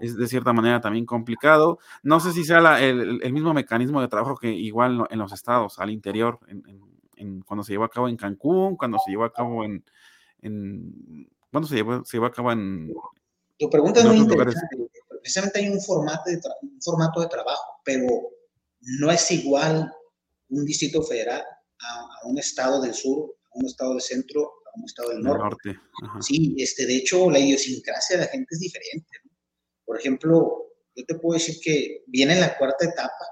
[0.00, 1.78] es de cierta manera también complicado.
[2.02, 5.90] No sé si sea el, mismo mecanismo de trabajo que igual en los estados, al
[5.90, 9.84] interior, en, cuando se llevó a cabo en Cancún, cuando se llevó a cabo en...
[10.42, 12.92] en ¿Cuándo se llevó, se llevó a cabo en...
[13.58, 14.76] Tu pregunta es muy interesante.
[15.08, 18.06] Precisamente hay un formato, de un formato de trabajo, pero
[19.00, 19.92] no es igual
[20.48, 21.44] un distrito federal
[21.80, 25.78] a un estado del sur un estado del centro a un estado del norte.
[26.20, 29.18] Sí, este, de hecho, la idiosincrasia de la gente es diferente.
[29.84, 33.24] Por ejemplo, yo te puedo decir que viene en la cuarta etapa,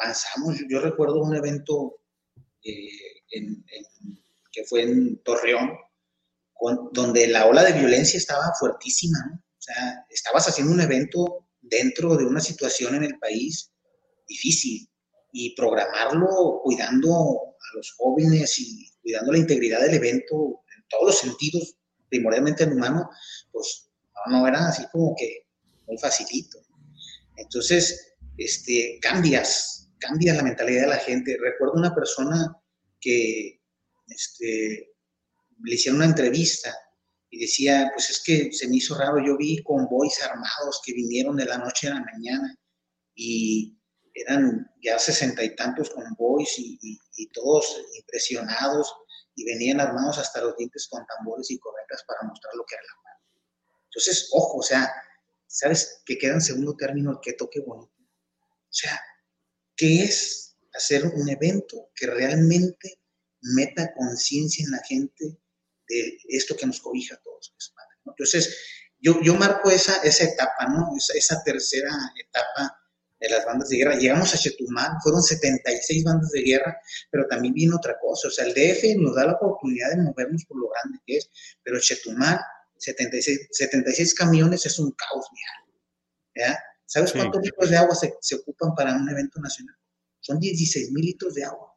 [0.00, 0.56] avanzamos.
[0.68, 2.00] Yo recuerdo un evento
[2.62, 2.88] eh,
[4.50, 5.72] que fue en Torreón,
[6.92, 9.18] donde la ola de violencia estaba fuertísima.
[9.34, 13.72] O sea, estabas haciendo un evento dentro de una situación en el país
[14.26, 14.88] difícil
[15.32, 21.18] y programarlo cuidando a los jóvenes y cuidando la integridad del evento en todos los
[21.18, 21.76] sentidos,
[22.08, 23.08] primordialmente en humano,
[23.52, 23.90] pues
[24.26, 25.46] no, era así como que
[25.86, 26.58] muy facilito.
[27.36, 31.36] Entonces, este, cambias, cambias la mentalidad de la gente.
[31.40, 32.56] Recuerdo una persona
[33.00, 33.60] que
[34.08, 34.94] este,
[35.62, 36.74] le hicieron una entrevista
[37.30, 41.36] y decía, pues es que se me hizo raro, yo vi convoys armados que vinieron
[41.36, 42.56] de la noche a la mañana
[43.14, 43.76] y
[44.14, 48.94] eran ya sesenta y tantos convoys y, y, todos impresionados
[49.34, 52.84] y venían armados hasta los dientes con tambores y correctas para mostrar lo que era
[52.84, 53.22] la paz.
[53.86, 54.92] Entonces, ojo, o sea,
[55.48, 56.02] ¿sabes?
[56.06, 57.92] Que queda en segundo término el que toque bonito.
[57.98, 59.00] O sea,
[59.76, 63.00] ¿qué es hacer un evento que realmente
[63.40, 65.38] meta conciencia en la gente
[65.88, 67.54] de esto que nos cobija a todos?
[68.06, 68.56] Entonces,
[68.98, 70.88] yo, yo marco esa, esa etapa, ¿no?
[70.96, 72.83] Esa, esa tercera etapa
[73.24, 73.96] de las bandas de guerra.
[73.96, 76.78] Llegamos a Chetumal, fueron 76 bandas de guerra,
[77.10, 78.28] pero también vino otra cosa.
[78.28, 81.30] O sea, el DF nos da la oportunidad de movernos por lo grande que es,
[81.62, 82.38] pero Chetumal,
[82.76, 86.56] 76, 76 camiones es un caos vial.
[86.86, 89.74] ¿Sabes cuántos litros de agua se, se, ocupan para un evento nacional?
[90.20, 91.74] Son 16 mil litros de agua.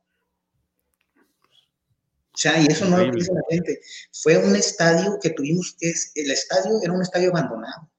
[2.34, 3.80] O sea, y eso no lo piensa la gente.
[4.12, 7.90] Fue un estadio que tuvimos que, el estadio era un estadio abandonado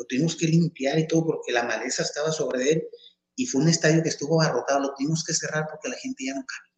[0.00, 2.88] lo tuvimos que limpiar y todo porque la maleza estaba sobre él
[3.36, 6.34] y fue un estadio que estuvo abarrotado, lo tuvimos que cerrar porque la gente ya
[6.34, 6.70] no cabía.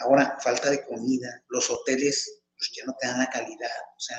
[0.00, 4.18] Ahora, falta de comida, los hoteles pues, ya no te dan la calidad, o sea,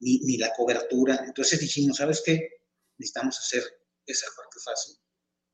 [0.00, 1.22] ni, ni la cobertura.
[1.24, 2.48] Entonces dijimos, ¿sabes qué?
[2.98, 3.64] Necesitamos hacer
[4.06, 4.96] esa parte fácil,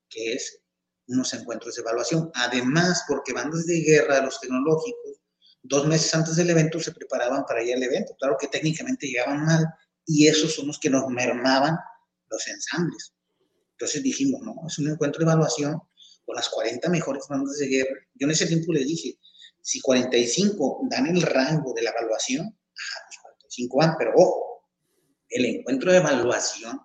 [0.08, 0.60] que es
[1.06, 2.30] unos encuentros de evaluación.
[2.34, 5.20] Además, porque bandas de guerra, los tecnológicos,
[5.62, 8.16] dos meses antes del evento se preparaban para ir al evento.
[8.18, 9.66] Claro que técnicamente llegaban mal,
[10.06, 11.76] y esos son los que nos mermaban
[12.30, 13.12] los ensambles.
[13.72, 15.80] Entonces dijimos, no, es un encuentro de evaluación
[16.24, 17.96] con las 40 mejores bandas de guerra.
[18.14, 19.18] Yo en ese tiempo le dije,
[19.62, 24.66] si 45 dan el rango de la evaluación, ajá, pues 45 van, pero ojo,
[25.28, 26.80] el encuentro de evaluación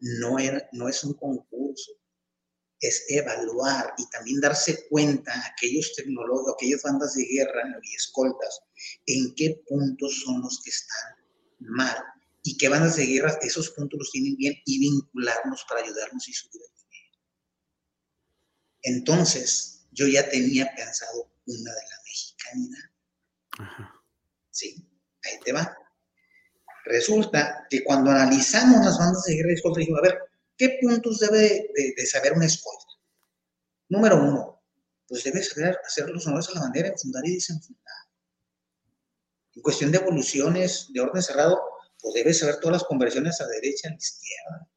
[0.00, 1.92] no, era, no es un concurso,
[2.80, 8.60] es evaluar y también darse cuenta aquellos tecnólogos, aquellas bandas de guerra y escoltas,
[9.06, 11.14] en qué puntos son los que están
[11.58, 11.96] mal
[12.42, 16.32] y que van a seguir esos puntos los tienen bien y vincularnos para ayudarnos y
[16.32, 17.10] subir el nivel.
[18.82, 22.90] Entonces, yo ya tenía pensado una de la mexicanidad.
[24.50, 24.88] Sí,
[25.24, 25.76] ahí te va.
[26.84, 30.18] Resulta que cuando analizamos las bandas de guerra y escolta, dijimos, a ver,
[30.56, 32.86] ¿qué puntos debe de, saber una escolta?
[33.88, 34.62] Número uno,
[35.06, 37.94] pues debe saber hacer los honores a la bandera, fundar y desenfundar.
[39.54, 41.60] En cuestión de evoluciones de orden cerrado,
[42.00, 44.68] pues debe saber todas las conversiones a derecha, a izquierda.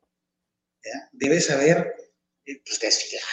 [0.84, 1.10] ¿ya?
[1.12, 1.94] Debe saber
[2.46, 3.24] eh, pues, desfilar.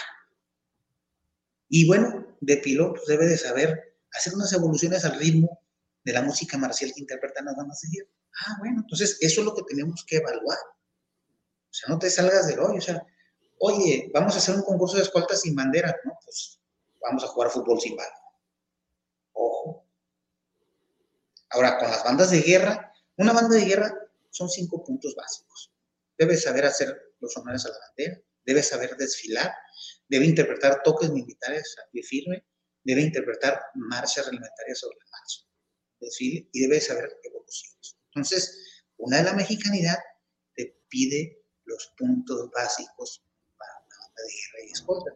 [1.69, 5.63] Y bueno, de piloto pues, debe de saber hacer unas evoluciones al ritmo
[6.05, 8.11] de la música marcial que interpretan las damas de hierro.
[8.47, 10.59] Ah, bueno, entonces eso es lo que tenemos que evaluar.
[10.59, 12.79] O sea, no te salgas del hoyo.
[12.79, 13.05] O sea,
[13.59, 15.95] oye, vamos a hacer un concurso de escoltas sin bandera.
[16.05, 16.61] No, pues
[17.01, 18.15] vamos a jugar fútbol sin bala.
[19.33, 19.87] Ojo.
[21.51, 22.90] Ahora, con las bandas de guerra,
[23.21, 23.95] una banda de guerra
[24.31, 25.73] son cinco puntos básicos.
[26.17, 29.53] Debe saber hacer los honores a la bandera, debe saber desfilar,
[30.09, 32.45] debe interpretar toques militares a pie firme,
[32.85, 35.41] debe interpretar marchas reglamentarias sobre el marcha,
[36.01, 37.97] desfile y debe saber evoluciones.
[38.07, 39.99] Entonces, una de la mexicanidad
[40.55, 43.23] te pide los puntos básicos
[43.57, 45.11] para una banda de guerra y escolta.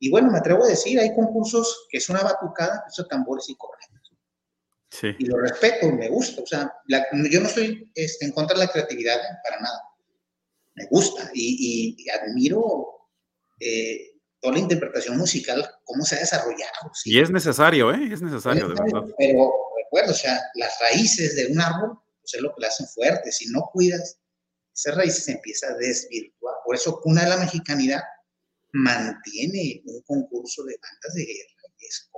[0.00, 3.48] Y bueno, me atrevo a decir, hay concursos que es una batucada, que son tambores
[3.48, 3.97] y cornetas.
[5.02, 6.42] Y lo respeto, me gusta.
[6.42, 9.82] O sea, yo no estoy este, en contra de la creatividad para nada.
[10.74, 13.08] Me gusta y, admiro
[13.60, 16.92] eh, toda la interpretación musical, cómo se ha desarrollado.
[17.04, 18.08] Y es necesario, ¿eh?
[18.12, 19.04] Es necesario, de verdad.
[19.18, 22.86] Pero recuerdo, o sea, las raíces de un árbol, pues es lo que le hacen
[22.86, 23.32] fuerte.
[23.32, 24.18] Si no cuidas,
[24.74, 26.54] esas raíces se empieza a desvirtuar.
[26.64, 28.02] Por eso, Cuna de la Mexicanidad
[28.72, 32.08] mantiene un concurso de bandas de guerra y es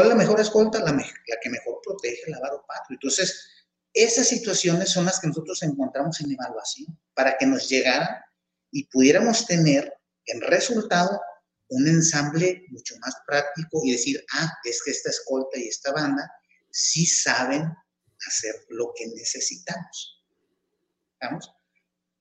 [0.00, 0.78] ¿Cuál es la mejor escolta?
[0.78, 2.96] La, la que mejor protege el lavado patrio.
[2.96, 3.50] Entonces,
[3.92, 8.24] esas situaciones son las que nosotros encontramos en evaluación para que nos llegara
[8.70, 9.92] y pudiéramos tener
[10.24, 11.20] en resultado
[11.68, 16.32] un ensamble mucho más práctico y decir, ah, es que esta escolta y esta banda
[16.70, 17.70] sí saben
[18.26, 20.24] hacer lo que necesitamos.
[21.20, 21.52] ¿Vamos?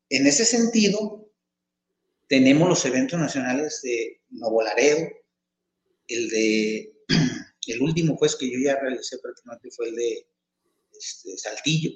[0.10, 1.32] En ese sentido,
[2.28, 5.08] tenemos los eventos nacionales de Nuevo Laredo,
[6.10, 6.99] el de
[7.72, 10.28] el último juez que yo ya realicé prácticamente fue el de
[10.98, 11.92] este, Saltillo.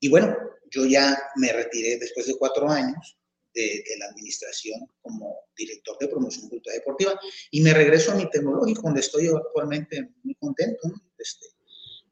[0.00, 0.36] Y bueno,
[0.70, 3.18] yo ya me retiré después de cuatro años
[3.54, 7.18] de, la administración como director de promoción cultural deportiva
[7.50, 10.92] y me regreso a mi tecnológico, donde estoy actualmente muy contento.
[11.18, 11.46] Este,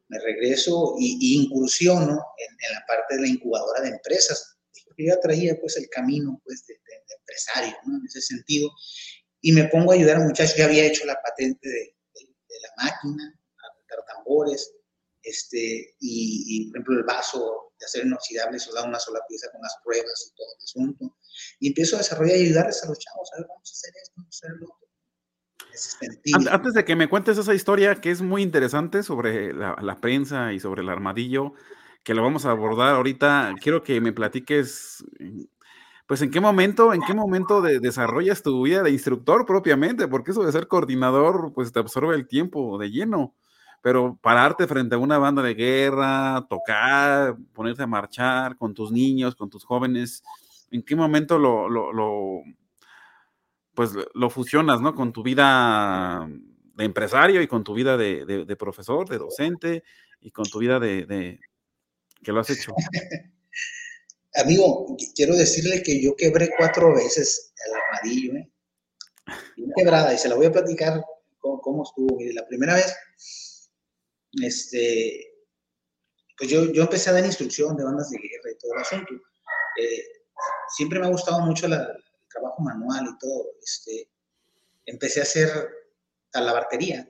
[0.09, 4.57] me regreso y, incursiono en, la parte de la incubadora de empresas,
[4.97, 6.75] yo ya traía pues el camino pues, de,
[7.19, 8.71] empresario, en ese sentido,
[9.41, 11.97] y me pongo a ayudar a muchachos, ya había hecho la patente de,
[12.65, 13.41] la máquina,
[13.89, 14.73] para tambores,
[15.23, 19.63] este, y, por ejemplo el vaso de acero inoxidable se da una sola pieza con
[19.63, 21.17] las pruebas y todo el asunto.
[21.61, 24.13] Y empiezo a desarrollar y ayudarles a los chavos, a ver, vamos a hacer esto,
[24.17, 24.85] vamos a hacer lo otro.
[26.51, 30.53] Antes de que me cuentes esa historia que es muy interesante sobre la, la prensa
[30.53, 31.55] y sobre el armadillo,
[32.05, 35.03] que lo vamos a abordar ahorita, quiero que me platiques,
[36.07, 40.45] pues en qué momento, en qué momento desarrollas tu vida de instructor propiamente, porque eso
[40.45, 43.35] de ser coordinador, pues te absorbe el tiempo de lleno,
[43.81, 49.35] pero pararte frente a una banda de guerra, tocar, ponerte a marchar con tus niños,
[49.35, 50.23] con tus jóvenes,
[50.71, 52.43] ¿en qué momento lo, lo,
[53.75, 54.95] pues lo fusionas, ¿no?
[54.95, 56.29] Con tu vida
[56.75, 59.85] de empresario y con tu vida de, profesor, de docente
[60.21, 61.41] y con tu vida de,
[62.23, 62.73] que lo has hecho.
[64.37, 68.51] Amigo, quiero decirle que yo quebré cuatro veces el armadillo, ¿eh?
[69.77, 71.03] quebrada, y se la voy a platicar
[71.39, 72.19] cómo, estuvo.
[72.35, 72.97] la primera vez,
[74.43, 75.35] este,
[76.37, 79.15] pues yo, yo empecé a dar instrucción de bandas de guerra y todo el asunto.
[79.81, 80.05] Eh,
[80.69, 81.77] siempre me ha gustado mucho el
[82.29, 83.47] trabajo manual y todo.
[83.63, 84.11] Este,
[84.87, 85.69] empecé a hacer
[86.31, 87.09] talabartería,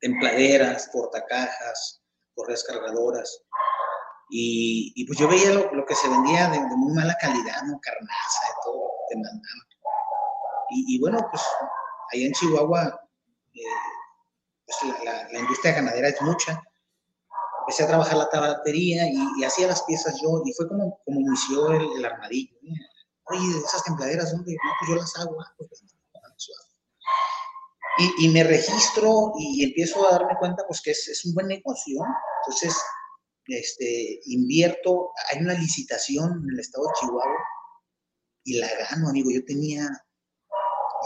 [0.00, 2.02] templaderas, portacajas,
[2.34, 3.42] correas cargadoras.
[4.36, 7.78] Y, y, pues yo veía lo, que se vendía de, muy mala calidad, ¿no?
[7.80, 9.16] Carnaza, de todo, te.
[10.70, 11.40] Y, y, bueno, pues
[12.12, 13.00] allá en Chihuahua,
[13.54, 13.60] eh,
[14.66, 16.60] pues la, la, industria ganadera es mucha.
[17.60, 21.70] Empecé a trabajar la talabartería y, hacía las piezas yo, y fue como, como inició
[21.70, 22.56] el, el armadillo.
[22.56, 22.74] ¿eh?
[23.26, 24.52] Oye, esas templaderas, ¿dónde?
[24.52, 25.40] No, pues yo las hago.
[25.40, 25.80] Ah, pues,
[27.98, 31.46] y, y, me registro y empiezo a darme cuenta pues que es, es, un buen
[31.46, 32.00] negocio.
[32.42, 32.76] Entonces,
[33.46, 37.44] este, invierto, hay una licitación en el estado de Chihuahua
[38.44, 39.30] y la gano, amigo.
[39.30, 39.88] Yo tenía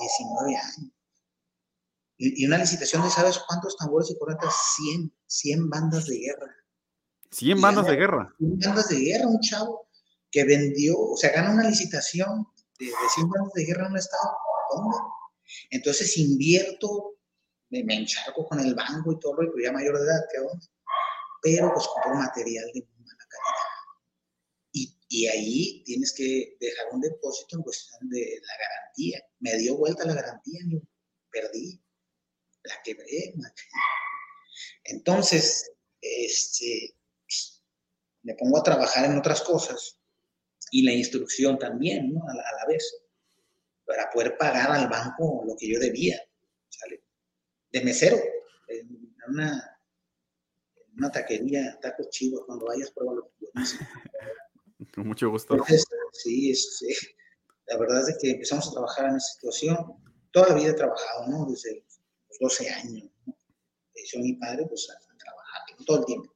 [0.00, 0.92] 19 años.
[2.16, 4.54] Y, una licitación de, ¿sabes cuántos tambores y cornetas?
[4.76, 6.54] 100, 100 bandas de guerra.
[7.30, 8.34] 100 bandas de guerra.
[8.38, 9.88] 100 bandas de guerra, un chavo
[10.30, 12.46] que vendió, o sea, gana una licitación
[12.78, 14.36] de, de 100 bandas de guerra en un estado.
[14.74, 14.96] ¿Dónde?
[15.70, 17.16] Entonces invierto,
[17.70, 20.66] me, me encharco con el banco y todo, pero ya mayor de edad, ¿qué onda?
[21.42, 23.68] Pero pues compro material de muy mala calidad.
[24.72, 29.24] Y, y ahí tienes que dejar un depósito en cuestión de la garantía.
[29.40, 30.78] Me dio vuelta la garantía, yo
[31.30, 31.80] perdí,
[32.64, 33.34] la quebré.
[34.84, 36.96] Entonces, este,
[38.22, 39.98] me pongo a trabajar en otras cosas
[40.70, 42.28] y la instrucción también, ¿no?
[42.28, 43.02] a la vez
[43.88, 46.20] para poder pagar al banco lo que yo debía.
[46.68, 47.02] ¿sale?
[47.70, 48.18] De mesero,
[48.68, 49.77] en una,
[50.98, 53.30] una taquería, tacos chivos, cuando vayas, pruébalo.
[54.94, 55.56] Con mucho gusto.
[56.12, 56.88] sí, sí,
[57.66, 59.76] la verdad es que empezamos a trabajar en esa situación.
[60.32, 61.46] Toda la vida he trabajado, ¿no?
[61.46, 61.84] Desde
[62.28, 63.10] los 12 años.
[63.26, 63.36] ¿no?
[64.12, 66.34] Yo, mi padre, pues, a, trabajar todo el tiempo.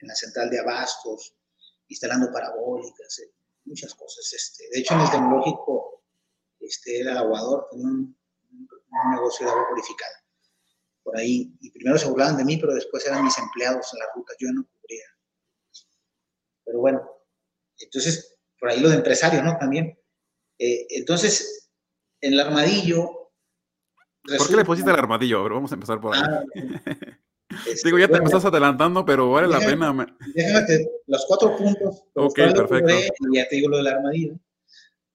[0.00, 1.34] En la central de abastos,
[1.88, 3.32] instalando parabólicas, eh,
[3.64, 4.32] muchas cosas.
[4.32, 4.68] Este.
[4.70, 6.02] De hecho, en el tecnológico
[6.60, 8.16] este, era aguador, tenía un,
[9.12, 10.19] negocio de agua purificada.
[11.02, 14.06] Por ahí, y primero se burlaban de mí, pero después eran mis empleados en la
[14.14, 15.04] ruta, yo no cubría.
[16.64, 17.02] Pero bueno,
[17.78, 19.56] entonces, por ahí lo de empresario, ¿no?
[19.58, 19.98] También.
[20.58, 21.70] Eh, entonces,
[22.20, 23.32] en el armadillo...
[24.22, 25.42] ¿Por qué le pusiste el armadillo?
[25.42, 26.22] vamos a empezar por ahí.
[26.22, 26.44] Ah,
[27.66, 30.16] este, Digo, ya te estás adelantando, pero vale la pena.
[30.34, 32.04] Déjame los cuatro puntos.
[32.14, 32.92] Ok, perfecto.
[33.32, 34.38] Y ya te digo lo del armadillo.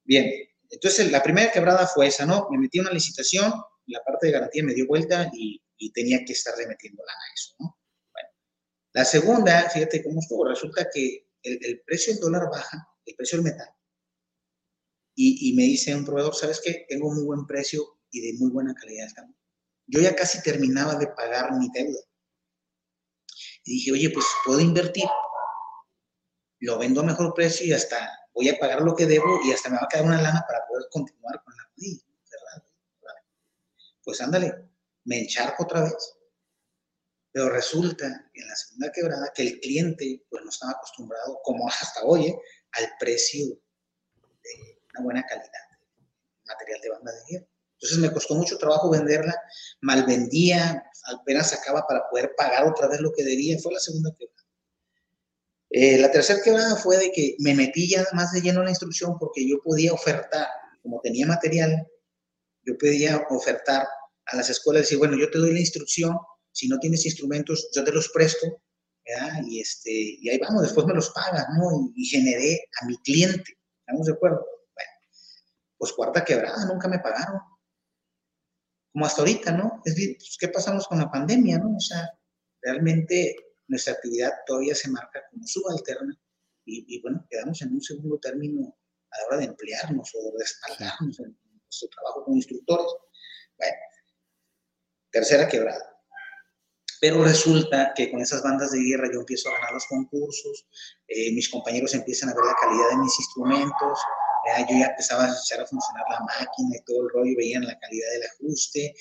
[0.03, 0.31] Bien,
[0.69, 2.47] entonces, la primera quebrada fue esa, ¿no?
[2.51, 3.53] Me metí en una licitación,
[3.87, 5.61] la parte de garantía me dio vuelta y,
[5.93, 7.79] tenía que estar remetiendo lana a eso, ¿no?
[8.13, 8.29] Bueno,
[8.93, 13.51] la segunda, fíjate cómo estuvo, resulta que el, precio del dólar baja, el precio del
[13.51, 13.69] metal,
[15.17, 16.85] y, me dice un proveedor, ¿sabes qué?
[16.89, 19.07] Tengo muy buen precio y de muy buena calidad
[19.87, 22.01] Yo ya casi terminaba de pagar mi deuda.
[23.63, 25.05] Y dije, oye, pues puedo invertir,
[26.59, 29.69] lo vendo a mejor precio y hasta voy a pagar lo que debo y hasta
[29.69, 32.03] me va a quedar una lana para poder continuar con la rodilla.
[34.03, 34.53] Pues ándale,
[35.05, 36.15] me encharco otra vez.
[37.31, 42.03] Pero resulta en la segunda quebrada que el cliente pues no estaba acostumbrado, como hasta
[42.03, 42.39] hoy, ¿eh?
[42.73, 45.49] al precio de una buena calidad
[46.45, 47.47] material de banda de hierro.
[47.73, 49.35] Entonces me costó mucho trabajo venderla,
[49.81, 53.57] mal vendía, apenas sacaba para poder pagar otra vez lo que debía.
[53.59, 54.35] Fue la segunda quebrada.
[55.69, 58.71] Eh, la tercera quebrada fue de que me metí ya más de lleno en la
[58.71, 60.47] instrucción porque yo podía ofertar,
[60.81, 61.85] como tenía material,
[62.63, 63.85] yo podía ofertar
[64.27, 66.17] a las escuelas, decir, bueno, yo te doy la instrucción,
[66.51, 68.61] si no tienes instrumentos, yo te los presto,
[69.45, 71.91] Y, este, y ahí vamos, después me los pagas, ¿no?
[71.95, 74.39] Y, generé a mi cliente, ¿estamos de acuerdo?
[74.73, 74.91] Bueno,
[75.77, 77.39] pues cuarta quebrada, nunca me pagaron.
[78.91, 79.81] Como hasta ahorita, ¿no?
[79.85, 81.75] Es decir, pues, ¿qué pasamos con la pandemia, ¿no?
[81.75, 82.09] O sea,
[82.61, 83.35] realmente
[83.67, 86.17] nuestra actividad todavía se marca como subalterna
[86.65, 88.75] y, bueno, quedamos en un segundo término
[89.11, 92.87] a la hora de emplearnos o de respaldarnos en nuestro trabajo como instructores.
[93.57, 93.75] Bueno,
[95.15, 95.83] tercera quebrada.
[96.99, 100.67] Pero resulta que con esas bandas de guerra yo empiezo a ganar los concursos,
[101.07, 103.99] eh, mis compañeros empiezan a ver la calidad de mis instrumentos,
[104.69, 107.79] yo ya empezaba a echar a funcionar la máquina y todo el rollo, veían la
[107.79, 108.93] calidad del ajuste,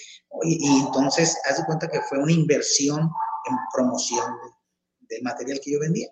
[0.45, 4.25] y entonces haz de cuenta que fue una inversión en promoción
[5.09, 6.09] del material que yo vendía.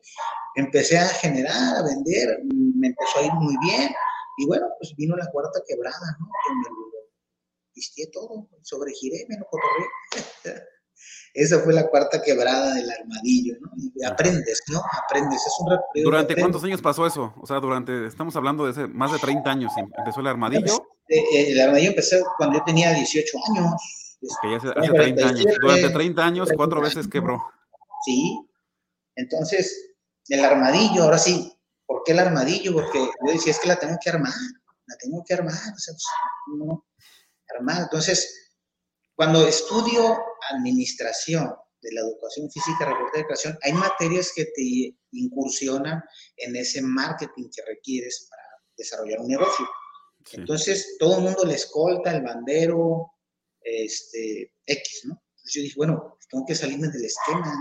[0.57, 3.91] Empecé a generar, a vender, me empezó a ir muy bien,
[4.39, 6.27] y bueno, pues vino la cuarta quebrada, ¿no?
[6.27, 6.92] Que
[7.75, 9.87] lo todo, sobregiré, me lo cotorré.
[11.35, 13.71] Esa fue la cuarta quebrada del armadillo, ¿no?
[13.77, 14.83] Y aprendes, ¿no?
[15.03, 15.41] Aprendes.
[15.47, 17.33] Es un ¿Durante cuántos años pasó eso?
[17.41, 20.87] O sea, durante, estamos hablando de más de 30 años, empezó el armadillo.
[21.09, 23.73] Eh, eh, el armadillo empezó cuando yo tenía 18 años.
[24.57, 25.45] Hace, hace 30 años.
[25.61, 27.43] Durante 30 años, cuatro veces quebró.
[28.05, 28.39] Sí.
[29.17, 29.95] Entonces,
[30.29, 31.53] el armadillo, ahora sí,
[31.87, 32.75] ¿por qué el armadillo?
[32.75, 34.33] Porque yo decía, es que la tengo que armar,
[34.87, 36.07] la tengo que armar, o sea, pues,
[36.59, 36.87] no,
[37.49, 37.83] armar.
[37.83, 38.43] Entonces,
[39.15, 40.19] cuando estudio
[40.51, 46.03] administración de la educación física, reporte de creación, hay materias que te incursionan
[46.37, 48.43] en ese marketing que requieres para
[48.77, 49.69] desarrollar un negocio.
[50.33, 53.13] Entonces, todo el mundo le escolta el bandero
[53.61, 55.23] este, X, ¿no?
[55.37, 57.53] Entonces yo dije, bueno, tengo que salirme del esquema.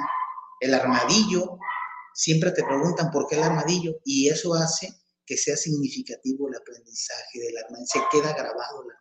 [0.59, 1.57] El armadillo,
[2.13, 4.89] siempre te preguntan por qué el armadillo, y eso hace
[5.25, 9.00] que sea significativo el aprendizaje del armadillo, se queda grabado el armadillo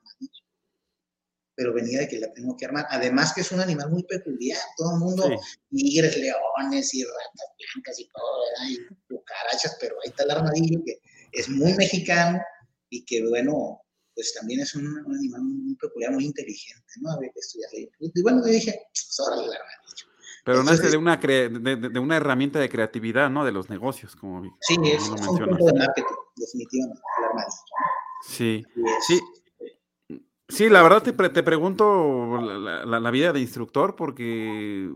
[1.60, 2.86] pero venía de que la tengo que armar.
[2.88, 5.30] Además que es un animal muy peculiar, todo el mundo,
[5.70, 8.70] tigres, leones y ratas blancas y todo, ¿verdad?
[8.70, 11.02] Y cucarachas, pero ahí está el armadillo que
[11.32, 12.40] es muy mexicano
[12.88, 13.78] y que bueno,
[14.14, 17.10] pues también es un, animal muy peculiar, muy inteligente, ¿no?
[17.10, 17.70] Había que estudiar.
[17.74, 20.06] Y bueno, yo dije, pues órale el armadillo.
[20.42, 23.44] Pero nace de una, de, una herramienta de creatividad, ¿no?
[23.44, 27.62] De los negocios, como Sí, es, un punto de marketing, definitivamente, el armadillo.
[28.26, 28.64] Sí,
[29.06, 29.20] sí.
[30.50, 34.90] Sí, la verdad te, te pregunto la, vida de instructor porque,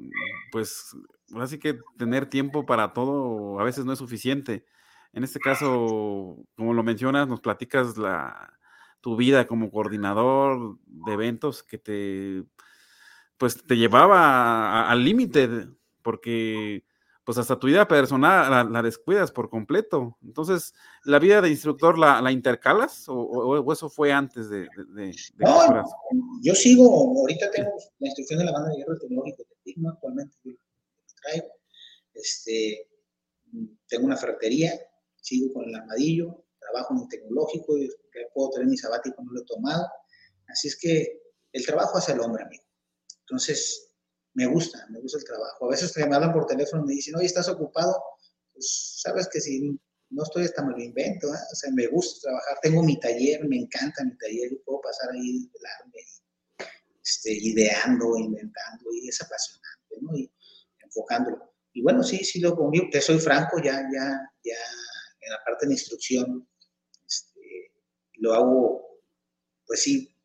[0.51, 0.97] pues,
[1.41, 4.65] así que tener tiempo para todo a veces no es suficiente.
[5.13, 8.59] En este caso, como lo mencionas, nos platicas la,
[9.01, 12.45] tu vida como coordinador de eventos que te,
[13.39, 15.69] pues, te llevaba al límite,
[16.03, 16.85] porque
[17.25, 20.19] pues hasta tu vida personal la, descuidas por completo.
[20.23, 25.85] Entonces, ¿la vida de instructor la, intercalas o, eso fue antes de, de, no,
[26.43, 30.53] yo sigo, ahorita tengo la instrucción de la banda de hierro tecnológico de actualmente yo
[31.23, 31.49] traigo.
[32.13, 32.89] Este,
[33.89, 34.79] tengo una ferretería,
[35.17, 37.91] sigo con el armadillo, trabajo en un tecnológico, y
[38.35, 39.87] puedo tener mi sabático, no lo he tomado.
[40.49, 41.23] Así es que
[41.53, 42.65] el trabajo hace el hombre, amigo.
[43.21, 43.84] Entonces,
[44.35, 45.67] me gusta, me gusta el trabajo.
[45.67, 47.95] A veces me hablan por teléfono y me dicen, oye, ¿estás ocupado?
[48.53, 49.79] Pues sabes que si
[50.11, 52.59] no estoy hasta me lo invento, o sea, me gusta trabajar.
[52.63, 55.51] Tengo mi taller, me encanta mi taller, yo puedo pasar ahí
[57.03, 60.17] este, ideando, inventando, y es apasionante, ¿no?
[60.17, 60.31] Y
[60.83, 61.55] enfocándolo.
[61.73, 64.57] Y bueno, sí, sí lo conmigo, te soy franco, ya, ya, ya
[65.21, 66.49] en la parte de instrucción,
[67.07, 67.73] este,
[68.15, 69.01] lo hago,
[69.67, 70.17] pues sí,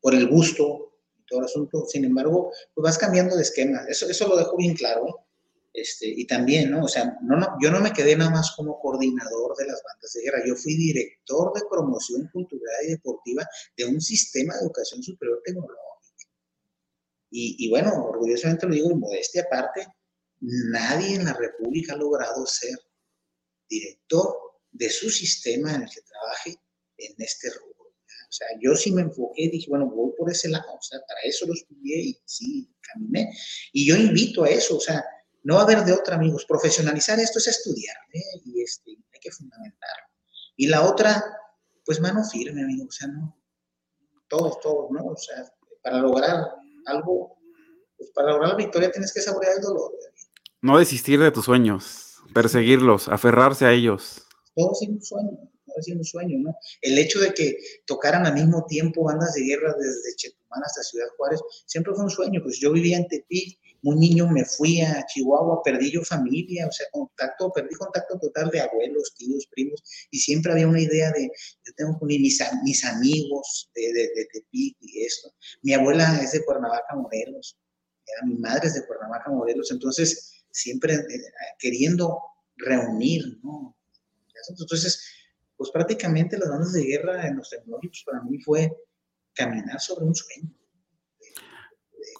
[0.00, 0.93] por el gusto,
[1.26, 1.84] todo el asunto.
[1.86, 3.84] Sin embargo, pues vas cambiando de esquema.
[3.88, 5.26] Eso, eso lo dejo bien claro.
[5.72, 6.84] Este, y también, ¿no?
[6.84, 10.12] O sea, no, no, yo no me quedé nada más como coordinador de las bandas
[10.12, 13.44] de guerra, yo fui director de promoción cultural y deportiva
[13.76, 15.82] de un sistema de educación superior tecnológica.
[17.28, 19.88] Y, y bueno, orgullosamente lo digo en modestia aparte,
[20.40, 22.78] nadie en la República ha logrado ser
[23.68, 24.36] director
[24.70, 26.56] de su sistema en el que trabaje
[26.98, 27.73] en este rubro.
[28.34, 31.20] O sea, yo sí me enfoqué, dije, bueno, voy por ese lado, o sea, para
[31.22, 33.32] eso lo estudié y sí, caminé.
[33.72, 35.04] Y yo invito a eso, o sea,
[35.44, 36.44] no va a haber de otra, amigos.
[36.44, 38.40] Profesionalizar esto es estudiar, ¿eh?
[38.44, 40.06] Y este, hay que fundamentarlo.
[40.56, 41.22] Y la otra,
[41.84, 43.40] pues mano firme, amigos, o sea, no,
[44.26, 45.04] todos, todos, ¿no?
[45.04, 45.44] O sea,
[45.80, 46.56] para lograr
[46.86, 47.38] algo,
[47.96, 49.92] pues para lograr la victoria tienes que saborear el dolor.
[50.60, 54.26] No desistir de tus sueños, perseguirlos, aferrarse a ellos.
[54.56, 56.56] Todo es un sueño sido un sueño, ¿no?
[56.80, 57.56] El hecho de que
[57.86, 62.10] tocaran al mismo tiempo bandas de guerra desde Chetumal hasta Ciudad Juárez, siempre fue un
[62.10, 66.66] sueño, pues yo vivía en Tepic, muy niño me fui a Chihuahua, perdí yo familia,
[66.66, 71.12] o sea, contacto, perdí contacto total de abuelos, tíos, primos, y siempre había una idea
[71.12, 71.30] de,
[71.66, 75.34] yo tengo que mis amigos de, de, Tepic y esto.
[75.62, 77.58] Mi abuela es de Cuernavaca, Morelos,
[78.24, 81.22] mi madre es de Cuernavaca, Morelos, entonces siempre eh,
[81.58, 82.18] queriendo
[82.56, 83.76] reunir, ¿no?
[84.48, 85.02] Entonces,
[85.56, 88.72] pues prácticamente las bandas de guerra en los tecnológicos para mí fue
[89.34, 90.50] caminar sobre un sueño.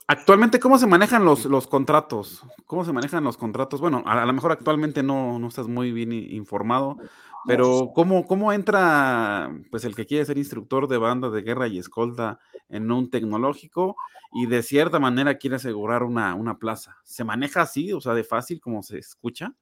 [0.07, 2.43] Actualmente, ¿cómo se manejan los, los contratos?
[2.67, 3.81] ¿Cómo se manejan los contratos?
[3.81, 6.99] Bueno, a, lo mejor actualmente no, no estás muy bien informado,
[7.47, 11.79] pero ¿cómo, ¿cómo entra pues el que quiere ser instructor de banda de guerra y
[11.79, 13.97] escolta en un tecnológico
[14.33, 16.99] y de cierta manera quiere asegurar una, una plaza?
[17.05, 19.55] ¿Se maneja así, o sea, de fácil como se escucha?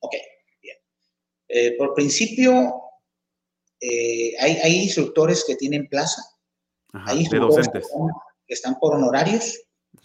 [0.00, 0.14] Ok,
[0.62, 0.76] bien.
[1.48, 2.72] Eh, por principio,
[3.80, 6.22] eh, hay, hay, instructores que tienen plaza.
[6.92, 7.90] hay instructores de docentes
[8.46, 9.60] que están por honorarios.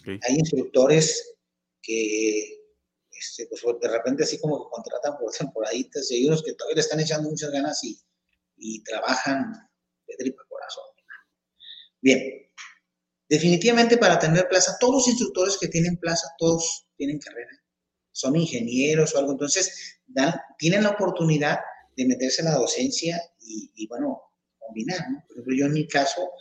[0.06, 1.34] Hay instructores
[1.82, 2.64] que
[3.10, 6.76] este, pues, de repente así como que contratan por temporaditas y hay unos que todavía
[6.76, 7.98] le están echando muchas ganas y,
[8.56, 9.52] y trabajan
[10.06, 10.84] de tripa corazón.
[12.00, 12.20] Bien,
[13.28, 17.50] definitivamente para tener plaza, todos los instructores que tienen plaza, todos tienen carrera,
[18.12, 21.60] son ingenieros o algo, entonces dan, tienen la oportunidad
[21.96, 24.20] de meterse en la docencia y, y bueno,
[24.66, 25.10] combinar.
[25.10, 25.22] ¿no?
[25.26, 26.32] Por ejemplo, yo en mi caso,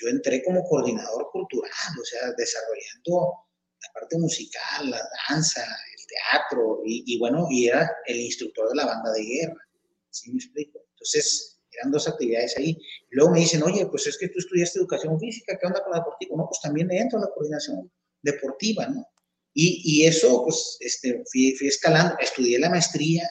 [0.00, 3.46] yo entré como coordinador cultural, o sea, desarrollando
[3.82, 8.86] la parte musical, la danza, el teatro, y, bueno, y era el instructor de la
[8.86, 9.68] banda de guerra,
[10.10, 10.80] ¿sí me explico?
[10.90, 12.78] Entonces, eran dos actividades ahí.
[13.10, 15.98] luego me dicen, oye, pues es que tú estudiaste educación física, ¿qué onda con la
[15.98, 16.36] deportiva?
[16.36, 17.92] No, pues también entro en la coordinación
[18.22, 19.06] deportiva, ¿no?
[19.52, 23.28] Y, y eso, pues, este, fui, fui, escalando, estudié la maestría,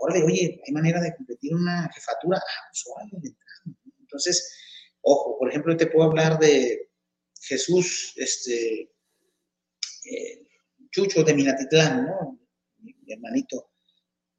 [0.00, 2.38] órale, oye, ¿hay manera de competir una jefatura?
[2.38, 3.36] Ah, pues órale,
[4.00, 4.52] entonces,
[5.02, 6.90] Ojo, por ejemplo, te puedo hablar de
[7.40, 8.92] Jesús, este,
[10.04, 10.46] eh,
[10.90, 12.38] Chucho de Minatitlán, ¿no?
[12.78, 13.72] Mi, hermanito,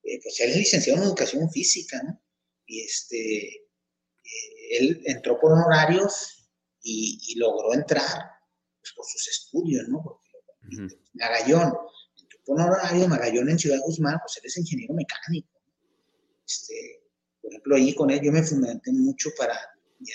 [0.03, 2.21] eh, pues él es licenciado en educación física, ¿no?
[2.65, 6.49] Y este, eh, él entró por honorarios
[6.83, 8.31] y, logró entrar
[8.79, 10.03] pues, por sus estudios, ¿no?
[10.03, 11.90] Porque, Magallón, entró
[12.51, 15.47] por honorarios, Magallón en Ciudad Guzmán, pues él es ingeniero mecánico.
[16.45, 17.01] Este,
[17.41, 19.53] por ejemplo, ahí con él yo me fundamenté mucho para
[19.99, 20.13] ya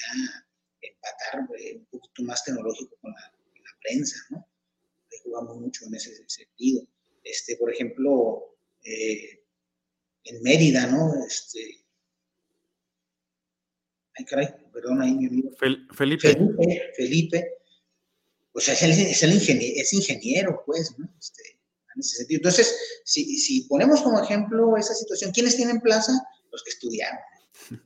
[0.83, 3.33] empatar eh, un poquito más tecnológico con la,
[3.81, 4.39] prensa, ¿no?
[5.13, 6.87] Ahí jugamos mucho en ese sentido.
[7.23, 9.45] Este, por ejemplo, eh,
[10.25, 11.15] en Mérida, ¿no?
[11.25, 11.85] Este,
[14.15, 15.53] ay, caray, perdón, ahí mi amigo.
[15.57, 15.95] Felipe.
[15.95, 16.93] Felipe.
[16.97, 17.53] Felipe.
[18.53, 21.09] Pues es, el, es, el ingeniero, es ingeniero, pues, ¿no?
[21.19, 21.56] Este,
[21.97, 22.39] en ese sentido.
[22.39, 26.13] Entonces, si, si ponemos como ejemplo esa situación, ¿quiénes tienen plaza?
[26.53, 27.19] Los que estudiaron.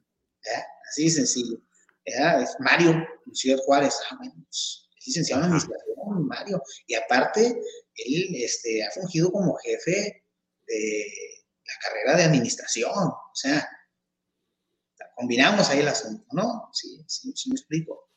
[0.90, 1.58] Así de sencillo.
[2.04, 6.62] Es Mario, Ciudad Juárez, ah, pues, es licenciado en administración, Mario.
[6.86, 7.60] Y aparte,
[7.94, 10.24] él este, ha fungido como jefe
[10.66, 11.06] de
[11.64, 12.92] la carrera de administración.
[12.92, 13.68] O sea,
[15.14, 16.68] combinamos ahí el asunto, ¿no?
[16.72, 18.08] Sí, sí, sí me explico.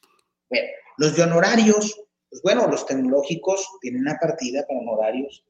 [0.50, 0.68] Bueno,
[0.98, 5.46] los de honorarios, pues bueno, los tecnológicos tienen una partida para honorarios.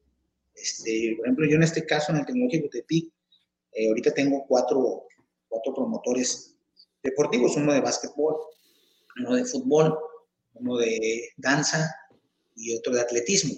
[0.54, 3.12] Este, por ejemplo, yo en este caso, en el tecnológico Tepic,
[3.72, 5.06] eh, ahorita tengo cuatro,
[5.48, 6.56] cuatro promotores
[7.02, 8.36] deportivos, uno de básquetbol,
[9.20, 9.98] uno de fútbol,
[10.54, 11.94] uno de danza
[12.54, 13.54] y otro de atletismo,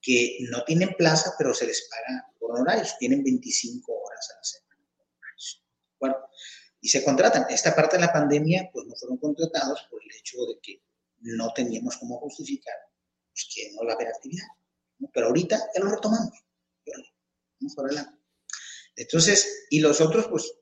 [0.00, 4.44] que no tienen plaza, pero se les paga por honorarios, tienen 25 horas a la
[4.44, 4.68] semana.
[6.00, 6.16] Bueno,
[6.80, 7.46] y se contratan.
[7.50, 10.82] Esta parte de la pandemia, pues no fueron contratados por el hecho de que
[11.20, 12.74] no teníamos cómo justificar
[13.38, 14.46] pues, que no va a haber actividad.
[15.12, 16.34] Pero ahorita ya lo retomamos.
[18.96, 20.52] Entonces, y los otros, pues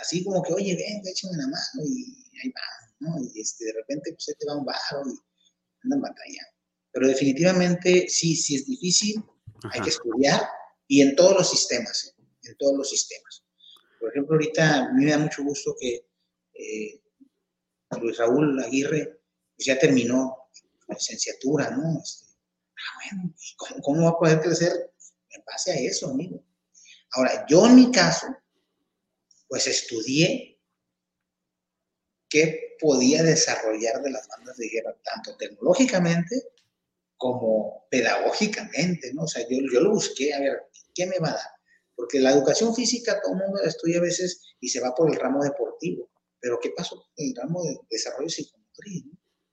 [0.00, 2.62] así como que, oye, ven, échame una mano y ahí va,
[3.00, 3.16] ¿no?
[3.22, 5.18] Y este, de repente, pues, te va un barro y
[5.84, 6.52] andan batallando.
[6.92, 9.22] Pero definitivamente, sí, sí es difícil,
[9.72, 10.42] hay que estudiar
[10.86, 12.22] y en todos los sistemas, ¿eh?
[12.44, 13.44] en todos los sistemas.
[14.00, 16.06] Por ejemplo, ahorita a mí me da mucho gusto que
[16.54, 17.02] eh,
[18.00, 19.20] Luis Raúl Aguirre
[19.54, 20.36] pues ya terminó
[20.88, 22.00] la licenciatura, ¿no?
[22.02, 22.31] Este,
[22.82, 24.72] ah, bueno, ¿cómo, ¿cómo va a poder crecer
[25.30, 26.44] en base a eso, amigo?
[27.12, 28.26] Ahora, yo en mi caso,
[29.48, 30.60] pues estudié
[32.28, 36.42] qué podía desarrollar de las bandas de guerra, tanto tecnológicamente
[37.16, 39.24] como pedagógicamente, ¿no?
[39.24, 40.62] O sea, yo, yo lo busqué, a ver,
[40.94, 41.50] ¿qué me va a dar?
[41.94, 45.10] Porque la educación física todo el mundo la estudia a veces y se va por
[45.10, 46.10] el ramo deportivo,
[46.40, 49.12] pero ¿qué pasó con el ramo de desarrollo psicomotriz, ¿no?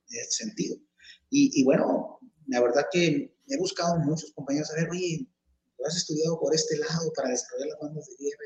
[0.10, 0.78] En ese sentido.
[1.32, 2.19] Y, bueno,
[2.50, 5.28] la verdad que he buscado muchos compañeros a ver, oye,
[5.78, 8.44] ¿lo has estudiado por este lado para desarrollar las bandas de guerra?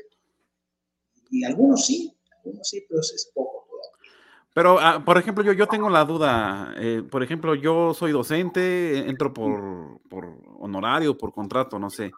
[1.30, 3.66] y algunos sí, algunos sí, pero es poco
[4.54, 6.74] Pero, ah, por ejemplo, yo, yo tengo la duda.
[6.76, 12.12] Eh, por ejemplo, yo soy docente, entro por, por, honorario, por contrato, no sé.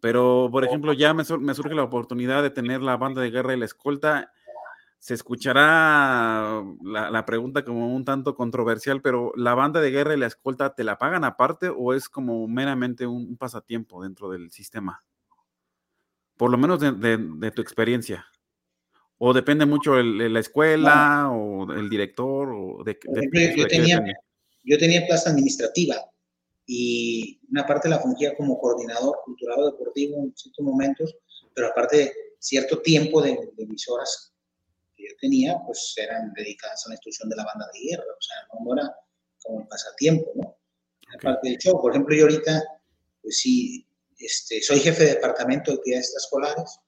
[0.00, 3.54] Pero, por ejemplo, ya me, me, surge la oportunidad de tener la banda de guerra
[3.54, 4.32] y la escolta.
[4.98, 10.18] Se escuchará la, la, pregunta como un tanto controversial, pero ¿la banda de guerra y
[10.18, 15.04] la escolta te la pagan aparte o es como meramente un, pasatiempo dentro del sistema?
[16.36, 18.26] Por lo menos de, de tu experiencia.
[19.18, 22.50] ¿O depende mucho de la escuela o el director?
[22.50, 22.96] O de,
[23.56, 24.04] yo, tenía,
[24.62, 25.96] yo tenía plaza administrativa
[26.64, 31.16] y una parte la fungía como coordinador cultural deportivo en ciertos momentos,
[31.52, 34.27] pero aparte cierto tiempo de, emisoras que
[35.08, 38.36] yo tenía, pues eran dedicadas a la instrucción de la banda de guerra, o sea,
[38.60, 38.94] no, era
[39.42, 40.56] como el pasatiempo, ¿no?
[41.16, 42.62] Aparte del show, por ejemplo, yo ahorita,
[43.22, 43.86] pues sí,
[44.18, 46.80] este, soy jefe de departamento de actividades escolares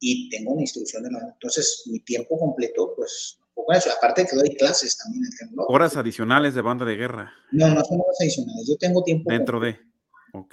[0.00, 3.38] y tengo una instrucción de la banda, entonces mi tiempo completo, pues
[3.74, 3.90] eso.
[3.96, 5.24] Aparte que doy clases también
[5.68, 7.32] Horas adicionales de banda de guerra.
[7.52, 8.66] No, no son horas adicionales.
[8.68, 9.30] Yo tengo tiempo.
[9.30, 9.78] Dentro de.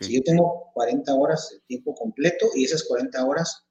[0.10, 3.65] yo tengo 40 horas de tiempo completo y esas 40 horas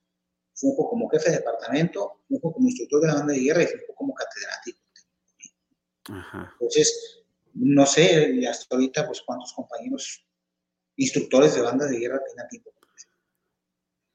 [0.54, 3.94] funjo como jefe de departamento, funjo como instructor de la banda de guerra y funjo
[3.94, 4.80] como catedrático.
[6.10, 6.52] Ajá.
[6.52, 7.24] Entonces,
[7.54, 10.26] no sé, hasta ahorita, pues cuántos compañeros
[10.96, 12.74] instructores de banda de guerra tengan tiempo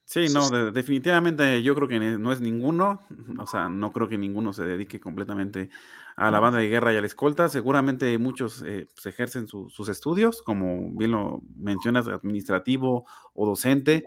[0.10, 3.06] Sí, no, definitivamente yo creo que no es ninguno,
[3.38, 5.70] o sea, no creo que ninguno se dedique completamente
[6.16, 7.48] a la banda de guerra y a la escolta.
[7.48, 14.04] Seguramente muchos eh, pues, ejercen sus estudios, como bien lo mencionas, administrativo o docente.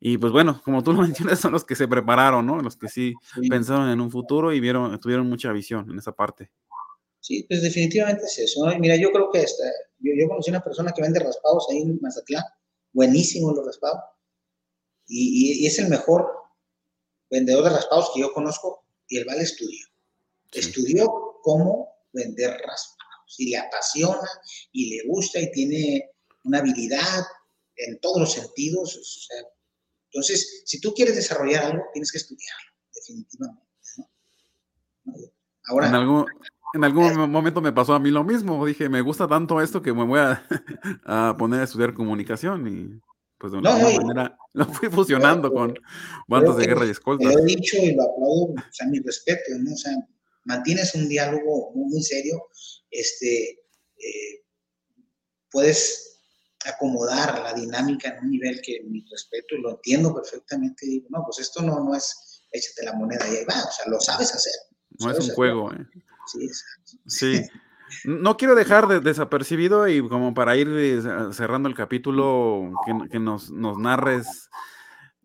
[0.00, 2.60] Y pues bueno, como tú lo mencionas, son los que se prepararon, ¿no?
[2.60, 3.14] Los que sí,
[3.48, 6.50] pensaron en un futuro y vieron, tuvieron mucha visión en esa parte.
[7.20, 8.64] Sí, pues definitivamente es eso.
[8.78, 9.64] Mira, yo creo que esta,
[9.98, 12.44] yo, yo conocí una persona que vende raspados ahí en Mazatlán,
[12.92, 14.02] buenísimo los raspados
[15.08, 16.30] y, es el mejor
[17.30, 19.86] vendedor de raspados que yo conozco y él va al estudio.
[20.52, 24.28] Estudió cómo vender raspados y le apasiona
[24.72, 26.10] y le gusta y tiene
[26.44, 27.24] una habilidad
[27.76, 29.28] en todos los sentidos.
[30.18, 33.62] Entonces, si tú quieres desarrollar algo, tienes que estudiarlo, definitivamente.
[35.66, 36.26] Ahora, en algún,
[36.74, 38.64] en algún eh, momento me pasó a mí lo mismo.
[38.66, 40.44] Dije, me gusta tanto esto que me voy a,
[41.04, 43.00] a poner a estudiar comunicación y
[43.38, 45.74] pues de una manera lo fui fusionando con
[46.26, 47.32] bandas de guerra y escoltas.
[47.32, 49.72] Lo he dicho y lo aplaudo, o sea, mi respeto, ¿no?
[49.72, 49.92] O sea,
[50.44, 52.42] mantienes un diálogo muy, serio,
[52.90, 53.60] este,
[53.96, 54.44] eh,
[55.50, 56.17] puedes
[56.66, 60.86] acomodar la dinámica en un nivel que mi respeto y lo entiendo perfectamente.
[60.86, 63.86] Digo, no, pues esto no, no es échate la moneda y ahí va, o sea,
[63.88, 64.52] lo sabes hacer.
[64.98, 65.86] No es un juego, ¿eh?
[66.26, 66.48] Sí,
[67.06, 67.42] sí.
[68.04, 71.00] No quiero dejar de, desapercibido y como para ir eh,
[71.32, 72.70] cerrando el capítulo,
[73.10, 74.50] que, nos, narres.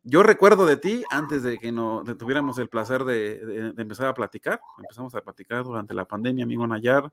[0.03, 4.61] Yo recuerdo de ti, antes de que no, tuviéramos el placer de, empezar a platicar,
[4.77, 7.11] empezamos a platicar durante la pandemia, amigo Nayar,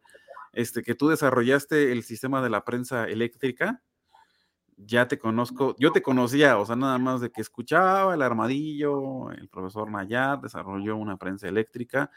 [0.53, 3.83] este, que tú desarrollaste el sistema de la prensa eléctrica.
[4.87, 9.31] Ya te conozco, yo te conocía, o sea, nada más de que escuchaba el armadillo,
[9.31, 12.11] el profesor Nayar desarrolló una prensa eléctrica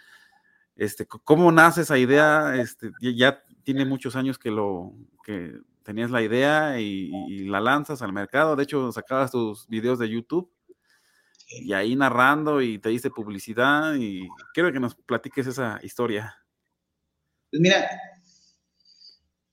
[0.75, 2.55] este, ¿Cómo nace esa idea?
[2.55, 4.93] Este, ya tiene muchos años que lo
[5.23, 7.11] que tenías la idea y,
[7.45, 8.55] la lanzas al mercado.
[8.55, 10.51] De hecho, sacabas tus videos de YouTube
[11.49, 16.35] y ahí narrando y te diste publicidad y quiero que nos platiques esa historia.
[17.51, 17.87] Pues mira,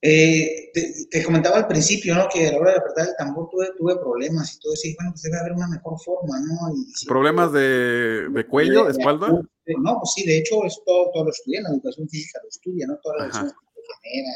[0.02, 0.70] eh,
[1.10, 2.26] te, comentaba al principio, ¿no?
[2.28, 4.88] Que a la hora de apretar el tambor tuve, tuve problemas y todo eso.
[4.88, 6.74] Y bueno, pues debe haber una mejor forma, ¿no?
[7.06, 9.28] ¿Problemas de, de cuello, de, espalda?
[9.28, 12.86] no, pues sí, de hecho, es todo, todo lo estudia, la educación física lo estudia,
[12.86, 12.98] ¿no?
[13.02, 14.32] Toda la educación que genera,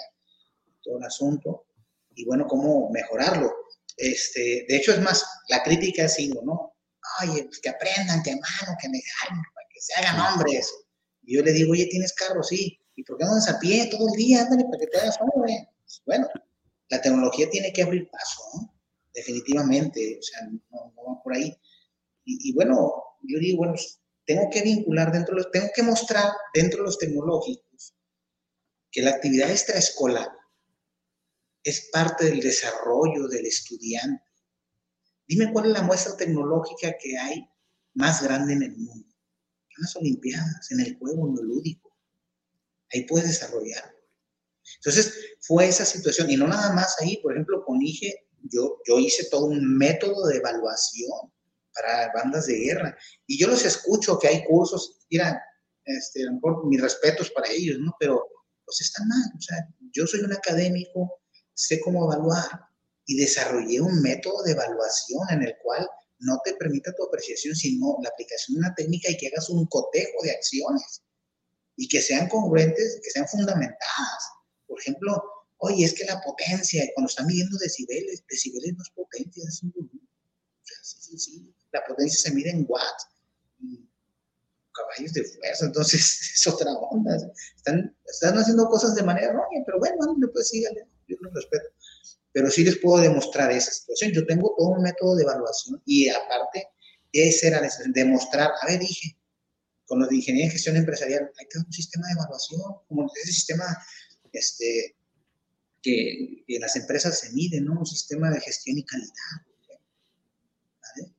[0.82, 1.66] todo el asunto.
[2.14, 3.50] Y bueno, cómo mejorarlo.
[3.96, 6.74] Este, de hecho, es más, la crítica ha sido, ¿no?
[7.22, 9.00] Oye, pues que aprendan, que mano, que me
[9.54, 10.72] para que se hagan hombres.
[11.22, 12.42] Y yo le digo, oye, ¿tienes carro?
[12.42, 14.42] Sí ¿Y por qué no andas a pie todo el día?
[14.42, 15.68] Ándale, para que te hagas hombre.
[15.82, 16.28] Pues, bueno,
[16.88, 18.74] la tecnología tiene que abrir paso, ¿no?
[19.12, 21.56] Definitivamente, o sea, no, va por ahí.
[22.24, 22.92] Y, bueno,
[23.22, 26.84] yo digo, bueno, pues, tengo que vincular dentro de los, tengo que mostrar dentro de
[26.84, 27.94] los tecnológicos
[28.90, 30.30] que la actividad extraescolar
[31.62, 34.24] es parte del desarrollo del estudiante.
[35.26, 37.48] Dime cuál es la muestra tecnológica que hay
[37.94, 39.08] más grande en el mundo.
[39.76, 41.93] En las Olimpiadas, en el juego, en lo lúdico
[42.94, 43.94] ahí puedes desarrollar.
[44.76, 48.98] Entonces, fue esa situación, y no nada más ahí, por ejemplo, con IGE, yo, yo
[48.98, 51.32] hice todo un método de evaluación
[51.74, 55.42] para bandas de guerra, y yo los escucho que hay cursos, mira,
[55.84, 57.94] este, a lo mejor mis respetos para ellos, ¿no?
[57.98, 58.26] Pero,
[58.64, 59.58] pues están mal, o sea,
[59.92, 61.20] yo soy un académico,
[61.52, 62.48] sé cómo evaluar,
[63.06, 65.86] y desarrollé un método de evaluación en el cual
[66.20, 69.66] no te permita tu apreciación, sino la aplicación de una técnica y que hagas un
[69.66, 71.02] cotejo de acciones
[71.76, 74.24] y que sean congruentes, que sean fundamentadas.
[74.66, 75.22] Por ejemplo,
[75.58, 79.70] oye, es que la potencia, cuando están midiendo decibeles, decibeles no es potencia, es un
[79.72, 80.08] volumen.
[80.08, 81.54] O sea, sí, sí, sí.
[81.72, 83.08] La potencia se mide en watts,
[84.72, 86.00] caballos de fuerza, entonces
[86.34, 87.16] es otra onda.
[87.56, 89.96] Están, están haciendo cosas de manera errónea, pero bueno,
[90.32, 91.68] pues síganle, yo los respeto.
[92.32, 94.10] Pero sí les puedo demostrar esa situación.
[94.10, 96.68] Yo tengo todo un método de evaluación y aparte,
[97.12, 97.62] ese era
[97.94, 99.16] demostrar, a ver, dije,
[99.94, 103.30] con los de ingeniería y gestión empresarial, hay que un sistema de evaluación, como ese
[103.30, 103.64] sistema
[104.32, 104.96] este,
[105.80, 107.78] que, en las empresas se mide, ¿no?
[107.78, 109.12] Un sistema de gestión y calidad.
[110.82, 111.14] ¿vale?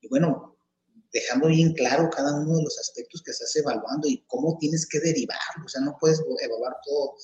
[0.00, 0.56] Y bueno,
[1.12, 5.00] dejando bien claro cada uno de los aspectos que estás evaluando y cómo tienes que
[5.00, 5.64] derivarlo.
[5.64, 7.16] O sea, no puedes evaluar todo.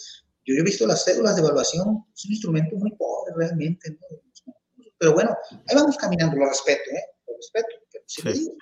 [0.45, 4.53] Yo, he visto las cédulas de evaluación, es un instrumento muy pobre realmente, ¿no?
[4.99, 5.37] Pero bueno,
[5.69, 7.05] ahí vamos caminando, lo respeto, ¿eh?
[7.29, 8.57] Lo respeto, pero sí, digo.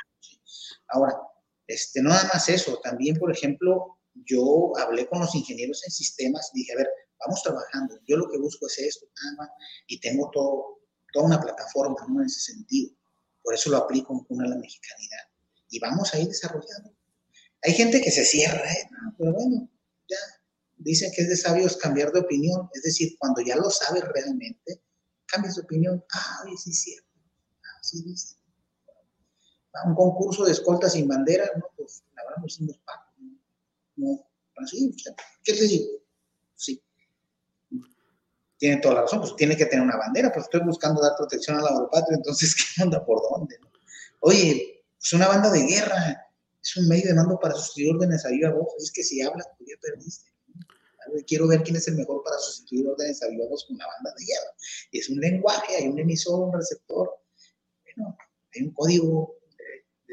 [0.88, 1.14] Ahora,
[1.66, 6.50] este, no nada más eso, también, por ejemplo, yo hablé con los ingenieros en sistemas
[6.52, 6.88] y dije, a ver,
[7.18, 9.06] vamos trabajando, yo lo que busco es esto,
[9.86, 10.80] y tengo todo,
[11.12, 12.20] toda una plataforma, ¿no?
[12.20, 12.94] En ese sentido.
[13.42, 15.20] Por eso lo aplico con la mexicanidad.
[15.68, 16.94] Y vamos a ir desarrollando.
[17.62, 18.90] Hay gente que se cierra, ¿eh?
[19.18, 19.70] pero bueno,
[20.08, 20.18] ya
[20.76, 24.82] dicen que es de sabios cambiar de opinión, es decir, cuando ya lo sabes realmente,
[25.26, 27.08] cambias de opinión, ah, sí es cierto,
[27.62, 28.04] ah, sí.
[29.86, 32.78] Un concurso de escoltas sin bandera, no, pues la verdad no hicimos
[33.96, 34.94] no, no, sí,
[35.42, 35.86] ¿qué te digo?
[36.54, 36.82] Sí.
[38.56, 41.58] Tiene toda la razón, pues tiene que tener una bandera, pues estoy buscando dar protección
[41.58, 43.56] a la patria, entonces, ¿qué onda por dónde?
[44.20, 46.28] Oye, pues una banda de guerra
[46.62, 49.48] es un medio de mando para sustituir órdenes a viva voz, es que si hablas,
[49.58, 50.34] pues ya perdiste
[51.26, 54.56] quiero ver quién es el mejor para sustituir órdenes voz con una banda de guerra.
[54.92, 57.10] Es un lenguaje, hay un emisor, un receptor,
[57.84, 58.16] bueno,
[58.54, 59.36] hay un código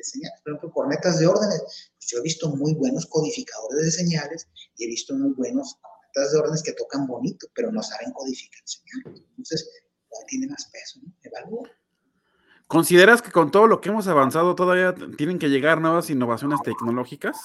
[0.02, 1.92] de, señales, por ejemplo, cornetas de órdenes.
[1.98, 4.48] Pues yo he visto muy buenos codificadores de señales
[4.78, 8.62] y he visto muy buenos cornetas de órdenes que tocan bonito, pero no saben codificar
[8.66, 9.24] señales.
[9.30, 9.70] Entonces,
[10.28, 11.14] tiene más peso, ¿no?
[11.24, 11.64] Evalúo.
[12.68, 17.38] ¿Consideras que con todo lo que hemos avanzado todavía tienen que llegar nuevas innovaciones tecnológicas?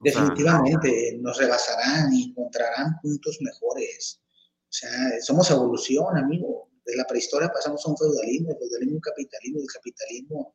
[0.00, 4.20] definitivamente nos rebasarán y encontrarán puntos mejores.
[4.62, 4.90] O sea,
[5.22, 6.68] somos evolución, amigo.
[6.84, 10.54] De la prehistoria pasamos a un feudalismo, el feudalismo un capitalismo, el capitalismo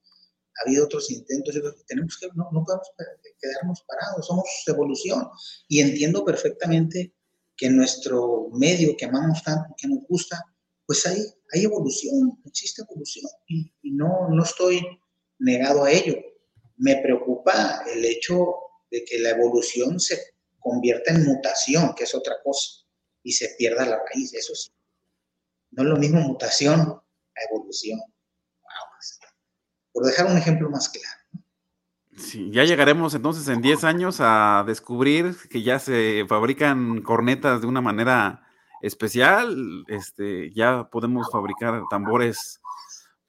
[0.60, 1.56] ha habido otros intentos.
[1.56, 2.88] Yo creo tenemos que, no, podemos
[3.40, 5.28] quedarnos parados, somos evolución.
[5.68, 7.14] Y entiendo perfectamente
[7.56, 10.44] que nuestro medio que amamos tanto, que nos gusta,
[10.86, 11.22] pues hay,
[11.54, 13.30] hay evolución, existe evolución.
[13.48, 14.82] Y, y no, no estoy
[15.40, 16.16] negado a ello.
[16.78, 18.56] Me preocupa el hecho
[18.92, 20.18] de que la evolución se
[20.60, 22.86] convierta en mutación, que es otra cosa,
[23.24, 24.72] y se pierda la raíz, eso sí.
[25.72, 28.00] No es lo mismo mutación a evolución.
[29.94, 31.44] Por dejar un ejemplo más claro.
[32.18, 37.68] Sí, ya llegaremos entonces en 10 años a descubrir que ya se fabrican cornetas de
[37.68, 38.46] una manera
[38.82, 42.62] especial, este, ya podemos fabricar tambores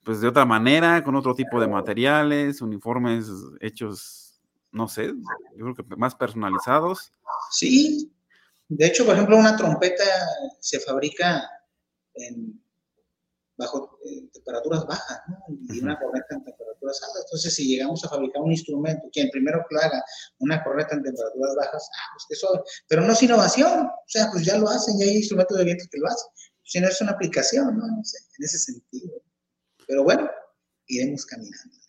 [0.03, 3.27] pues de otra manera, con otro tipo de materiales, uniformes
[3.59, 4.31] hechos
[4.71, 5.07] no sé,
[5.57, 7.11] yo creo que más personalizados.
[7.51, 8.11] Sí,
[8.69, 10.03] de hecho, por ejemplo, una trompeta
[10.59, 11.43] se fabrica
[12.13, 12.60] en,
[13.57, 15.37] bajo eh, temperaturas bajas, ¿no?
[15.73, 17.23] Y una corneta en temperaturas altas.
[17.25, 20.03] Entonces, si llegamos a fabricar un instrumento, quien primero que haga
[20.39, 24.29] una corneta en temperaturas bajas, ah, pues que eso, pero no es innovación, o sea,
[24.31, 26.29] pues ya lo hacen, ya hay instrumentos de viento que lo hacen,
[26.63, 27.85] si no es una aplicación, ¿no?
[27.85, 28.01] en
[28.45, 29.21] ese sentido.
[29.87, 30.29] Pero bueno,
[30.87, 31.81] iremos caminando.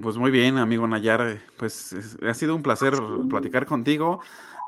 [0.00, 2.94] Pues muy bien, amigo Nayar, pues ha sido un placer
[3.28, 4.20] platicar contigo.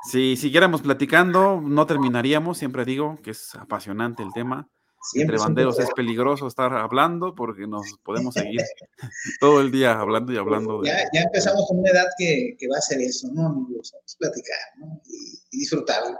[0.03, 4.67] Si siguiéramos platicando, no terminaríamos, siempre digo que es apasionante el tema.
[5.13, 8.61] Entre banderos es peligroso estar hablando porque nos podemos seguir
[9.39, 10.83] todo el día hablando y hablando.
[10.83, 13.93] Ya, ya empezamos con una edad que, que, va a ser eso, ¿no, amigos?
[14.05, 15.01] Es platicar ¿no?
[15.05, 16.17] y, disfrutarlo.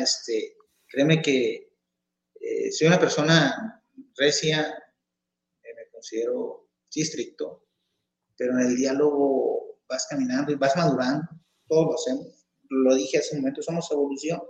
[0.00, 1.72] Este, créeme que
[2.40, 3.82] eh, soy una persona
[4.16, 4.62] recia,
[5.62, 7.66] eh, me considero sí estricto,
[8.36, 11.28] pero en el diálogo vas caminando y vas madurando,
[11.66, 12.46] todos lo hacemos.
[12.70, 14.40] Lo dije hace un momento, somos evolución.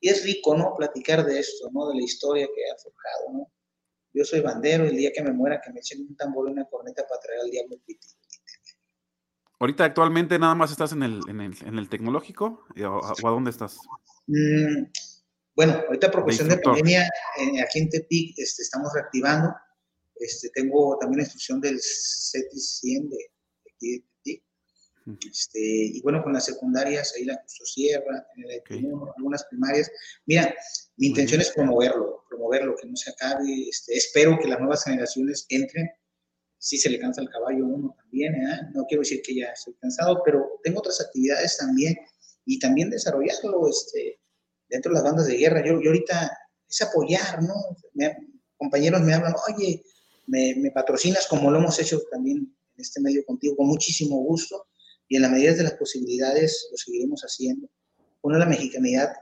[0.00, 0.74] Y es rico, ¿no?
[0.76, 1.88] Platicar de esto, ¿no?
[1.88, 3.52] De la historia que ha forjado, ¿no?
[4.12, 6.64] Yo soy bandero, el día que me muera, que me echen un tambor y una
[6.64, 7.76] corneta para traer al diablo
[9.60, 13.50] Ahorita actualmente nada más estás en el, en el, en el tecnológico o, a dónde
[13.50, 13.78] estás?
[14.26, 14.84] Mm,
[15.54, 19.50] bueno, ahorita por cuestión de, pandemia, eh, aquí en Tepic este, estamos reactivando
[20.20, 23.16] este, tengo también la instrucción del CETIS 100 de,
[23.74, 24.04] aquí de
[25.30, 28.26] este, y bueno, con las secundarias, ahí la Justo Sierra,
[29.16, 29.90] algunas primarias.
[30.26, 30.54] Mira,
[30.96, 33.68] mi intención es promoverlo, promoverlo, que no se acabe.
[33.68, 35.88] Este, espero que las nuevas generaciones entren.
[36.58, 38.60] Si se le cansa el caballo a uno también, ¿eh?
[38.74, 41.96] no quiero decir que ya estoy cansado, pero tengo otras actividades también
[42.44, 44.20] y también desarrollarlo este,
[44.68, 45.64] dentro de las bandas de guerra.
[45.64, 46.36] Yo, yo ahorita
[46.68, 47.54] es apoyar, ¿no?
[48.56, 49.84] compañeros me hablan, oye,
[50.26, 54.67] me, patrocinas como lo hemos hecho también en este medio contigo, con muchísimo gusto
[55.08, 57.68] y en la medida de las posibilidades lo seguiremos haciendo.
[58.22, 59.12] Una la mexicanidad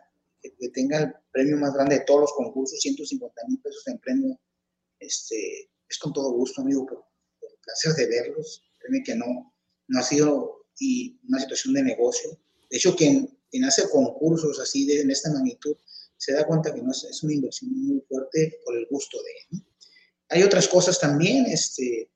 [0.43, 4.39] que, tenga el premio más grande de todos los concursos, 150 mil pesos en premio,
[4.99, 7.05] este, es con todo gusto, amigo, por,
[7.43, 8.63] el placer de verlos.
[8.79, 9.55] Créeme que no,
[9.89, 12.39] no ha sido y una situación de negocio.
[12.71, 15.77] De hecho, quien, quien hace concursos así de, en esta magnitud,
[16.17, 19.57] se da cuenta que no es, una inversión muy fuerte por el gusto de.
[19.57, 19.65] ¿no?
[20.29, 22.11] Hay otras cosas también, este,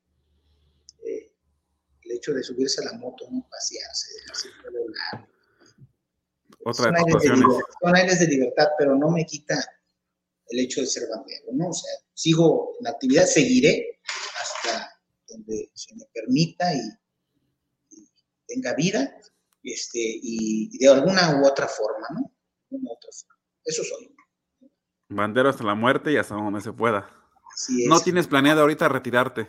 [2.11, 3.47] el hecho de subirse a la moto, ¿no?
[3.51, 5.29] pasearse, dejarse volar.
[6.65, 9.55] Otra son aires, de libertad, pero no me quita
[10.49, 11.69] el hecho de ser bandero, ¿no?
[11.69, 14.01] O sea, sigo en la actividad, seguiré
[14.41, 16.81] hasta donde se me permita y,
[18.47, 19.17] tenga vida,
[19.63, 22.33] este, y, de alguna u otra forma, ¿no?
[23.65, 24.15] Eso soy.
[25.09, 27.09] Bandero hasta la muerte y hasta donde se pueda.
[27.87, 29.49] No tienes planeado ahorita retirarte.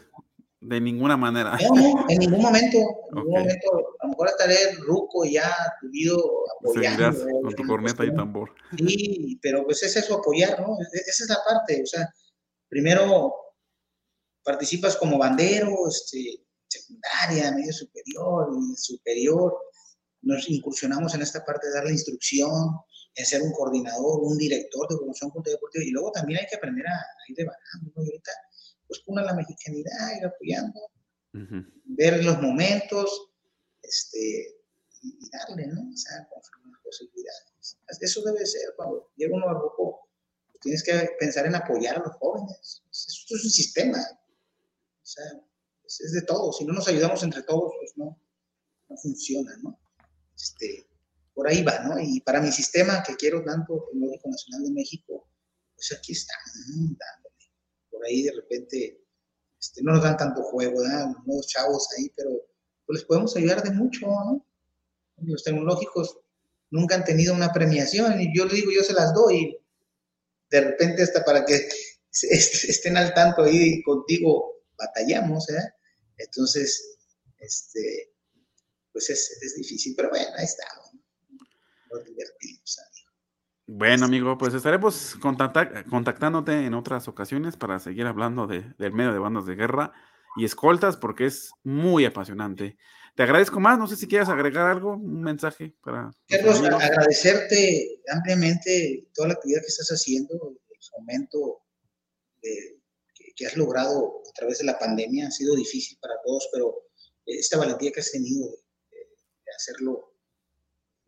[0.61, 1.57] De ninguna manera.
[1.73, 2.77] No, en ningún momento.
[2.77, 3.95] En ningún momento.
[3.99, 5.51] A lo mejor estaré ruco y ya
[5.81, 6.17] vivido
[6.59, 7.17] apoyando.
[7.41, 8.53] con tu corneta y tambor.
[8.77, 10.77] Sí, pero pues es eso, apoyar, ¿no?
[10.79, 11.81] E-, esa es la parte.
[11.81, 12.07] O sea,
[12.69, 13.33] primero
[14.43, 18.47] participas como bandero, este, secundaria, medio superior,
[18.77, 19.57] superior.
[20.21, 22.51] Nos incursionamos en esta parte de dar la instrucción,
[23.15, 25.83] en ser un coordinador, un director de promoción deportiva.
[25.83, 28.03] Y luego también hay que aprender a, ir debatando, ¿no?
[28.03, 28.31] Y ahorita
[28.91, 30.81] pues una la mexicanidad, ir apoyando,
[31.85, 33.29] ver los momentos,
[33.81, 34.57] este,
[35.01, 35.89] y, darle, ¿no?
[35.93, 37.77] O sea, conforme las posibilidades.
[38.01, 40.09] Eso debe ser, cuando llega uno a grupo,
[40.51, 42.83] pues tienes que pensar en apoyar a los jóvenes.
[42.91, 43.97] Esto es un sistema.
[43.97, 45.23] O sea,
[45.85, 46.57] es, de todos.
[46.57, 48.19] Si no nos ayudamos entre todos, pues no,
[48.89, 49.79] no funciona, ¿no?
[50.35, 50.85] Este,
[51.33, 51.97] por ahí va, ¿no?
[51.97, 55.29] Y para mi sistema que quiero tanto, el Médico Nacional de México,
[55.75, 56.33] pues aquí está,
[58.05, 59.01] ahí de repente
[59.59, 60.81] este, no nos dan tanto juego.
[60.81, 62.31] Los nuevos chavos ahí, pero
[62.85, 64.45] pues les podemos ayudar de mucho, ¿no?
[65.17, 66.19] Los tecnológicos
[66.71, 69.57] nunca han tenido una premiación y yo le digo, yo se las doy.
[70.49, 71.69] De repente hasta para que
[72.11, 75.73] estén al tanto ahí contigo batallamos, ¿eh?
[76.17, 76.97] Entonces,
[77.39, 78.13] este,
[78.91, 80.91] pues es, es difícil, pero bueno, ahí estamos.
[81.91, 82.79] Nos divertimos,
[83.73, 89.45] bueno, amigo, pues estaremos contactándote en otras ocasiones para seguir hablando del medio de bandas
[89.45, 89.93] de guerra
[90.35, 92.77] y escoltas, porque es muy apasionante.
[93.15, 96.11] Te agradezco más, no sé si quieres agregar algo, un mensaje para...
[96.27, 101.61] Carlos, agradecerte ampliamente toda la actividad que estás haciendo, el fomento
[102.41, 105.27] que, has logrado a través de la pandemia.
[105.27, 106.75] Ha sido difícil para todos, pero
[107.25, 110.13] esta valentía que has tenido de hacerlo,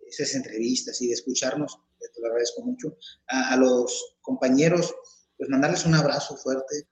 [0.07, 1.77] esas entrevistas y de escucharnos,
[2.09, 2.97] te lo agradezco mucho.
[3.27, 4.93] A, los compañeros,
[5.37, 6.87] pues mandarles un abrazo fuerte,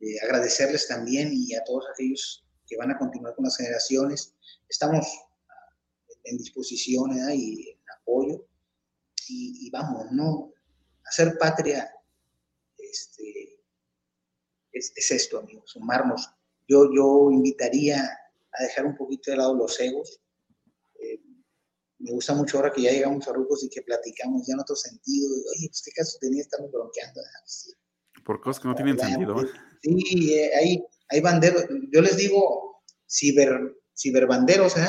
[0.00, 4.34] eh, agradecerles también y a todos aquellos que van a continuar con las generaciones.
[4.68, 5.06] Estamos
[5.48, 5.74] ah,
[6.24, 8.46] en disposición y en apoyo
[9.28, 10.52] y, vamos, ¿no?
[11.04, 11.92] Hacer patria
[12.76, 13.60] este,
[14.72, 16.28] es, es, esto, amigos, sumarnos.
[16.68, 18.02] Yo, yo invitaría
[18.52, 20.19] a dejar un poquito de lado los egos,
[22.00, 24.74] me gusta mucho ahora que ya llegamos a Rucos y que platicamos ya en otro
[24.74, 25.28] sentido.
[25.54, 27.20] Oye, pues qué caso tenía, estamos bronqueando.
[27.20, 29.36] Ah, Por cosas que no tienen sentido.
[29.82, 31.66] Sí, eh, hay, hay banderos.
[31.92, 34.88] Yo les digo ciber, ciberbanderos, ¿eh?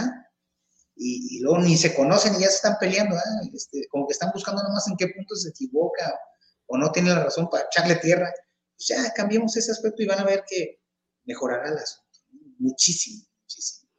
[0.95, 3.49] Y, y, luego ni se conocen y ya se están peleando, ¿eh?
[3.53, 6.19] este, como que están buscando nomás en qué punto se equivoca
[6.67, 8.31] o no tiene la razón para echarle tierra.
[8.75, 10.81] Pues ya cambiemos ese aspecto y van a ver que
[11.25, 12.19] mejorará el asunto.
[12.59, 13.89] Muchísimo, muchísimo.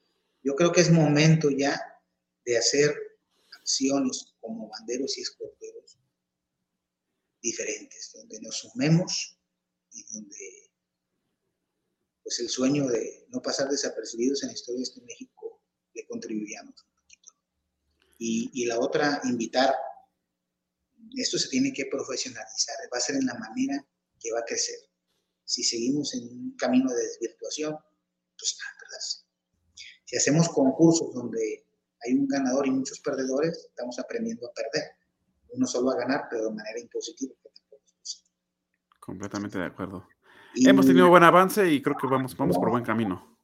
[0.42, 1.80] Yo creo que es momento ya
[2.44, 2.94] de hacer
[3.52, 5.98] acciones como banderos y escorteros
[7.40, 9.38] diferentes, donde nos sumemos
[9.92, 10.70] y donde
[12.22, 15.60] pues el sueño de no pasar desapercibidos en la historia de este México
[15.92, 17.32] le contribuyamos un poquito.
[18.18, 19.74] Y, y la otra, invitar,
[21.16, 23.84] esto se tiene que profesionalizar, va a ser en la manera
[24.20, 24.78] que va a crecer.
[25.44, 27.76] Si seguimos en un camino de desvirtuación,
[28.38, 29.00] pues nada,
[30.04, 31.61] Si hacemos concursos donde
[32.04, 34.90] hay un ganador y muchos perdedores, estamos aprendiendo a perder.
[35.50, 37.34] Uno solo a ganar, pero de manera impositiva.
[38.98, 40.06] Completamente de acuerdo.
[40.54, 43.38] Hemos tenido buen avance y creo que vamos, vamos por buen camino.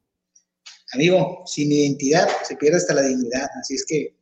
[0.92, 4.16] Amigo, sin identidad se pierde hasta la dignidad, así es que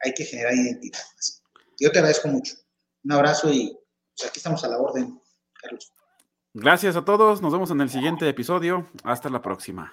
[0.00, 1.00] hay que generar identidad.
[1.78, 2.54] Yo te agradezco mucho.
[3.04, 3.78] Un abrazo y
[4.16, 5.20] pues, aquí estamos a la orden,
[5.60, 5.92] Carlos.
[6.54, 8.88] Gracias a todos, nos vemos en el siguiente episodio.
[9.04, 9.92] Hasta la próxima.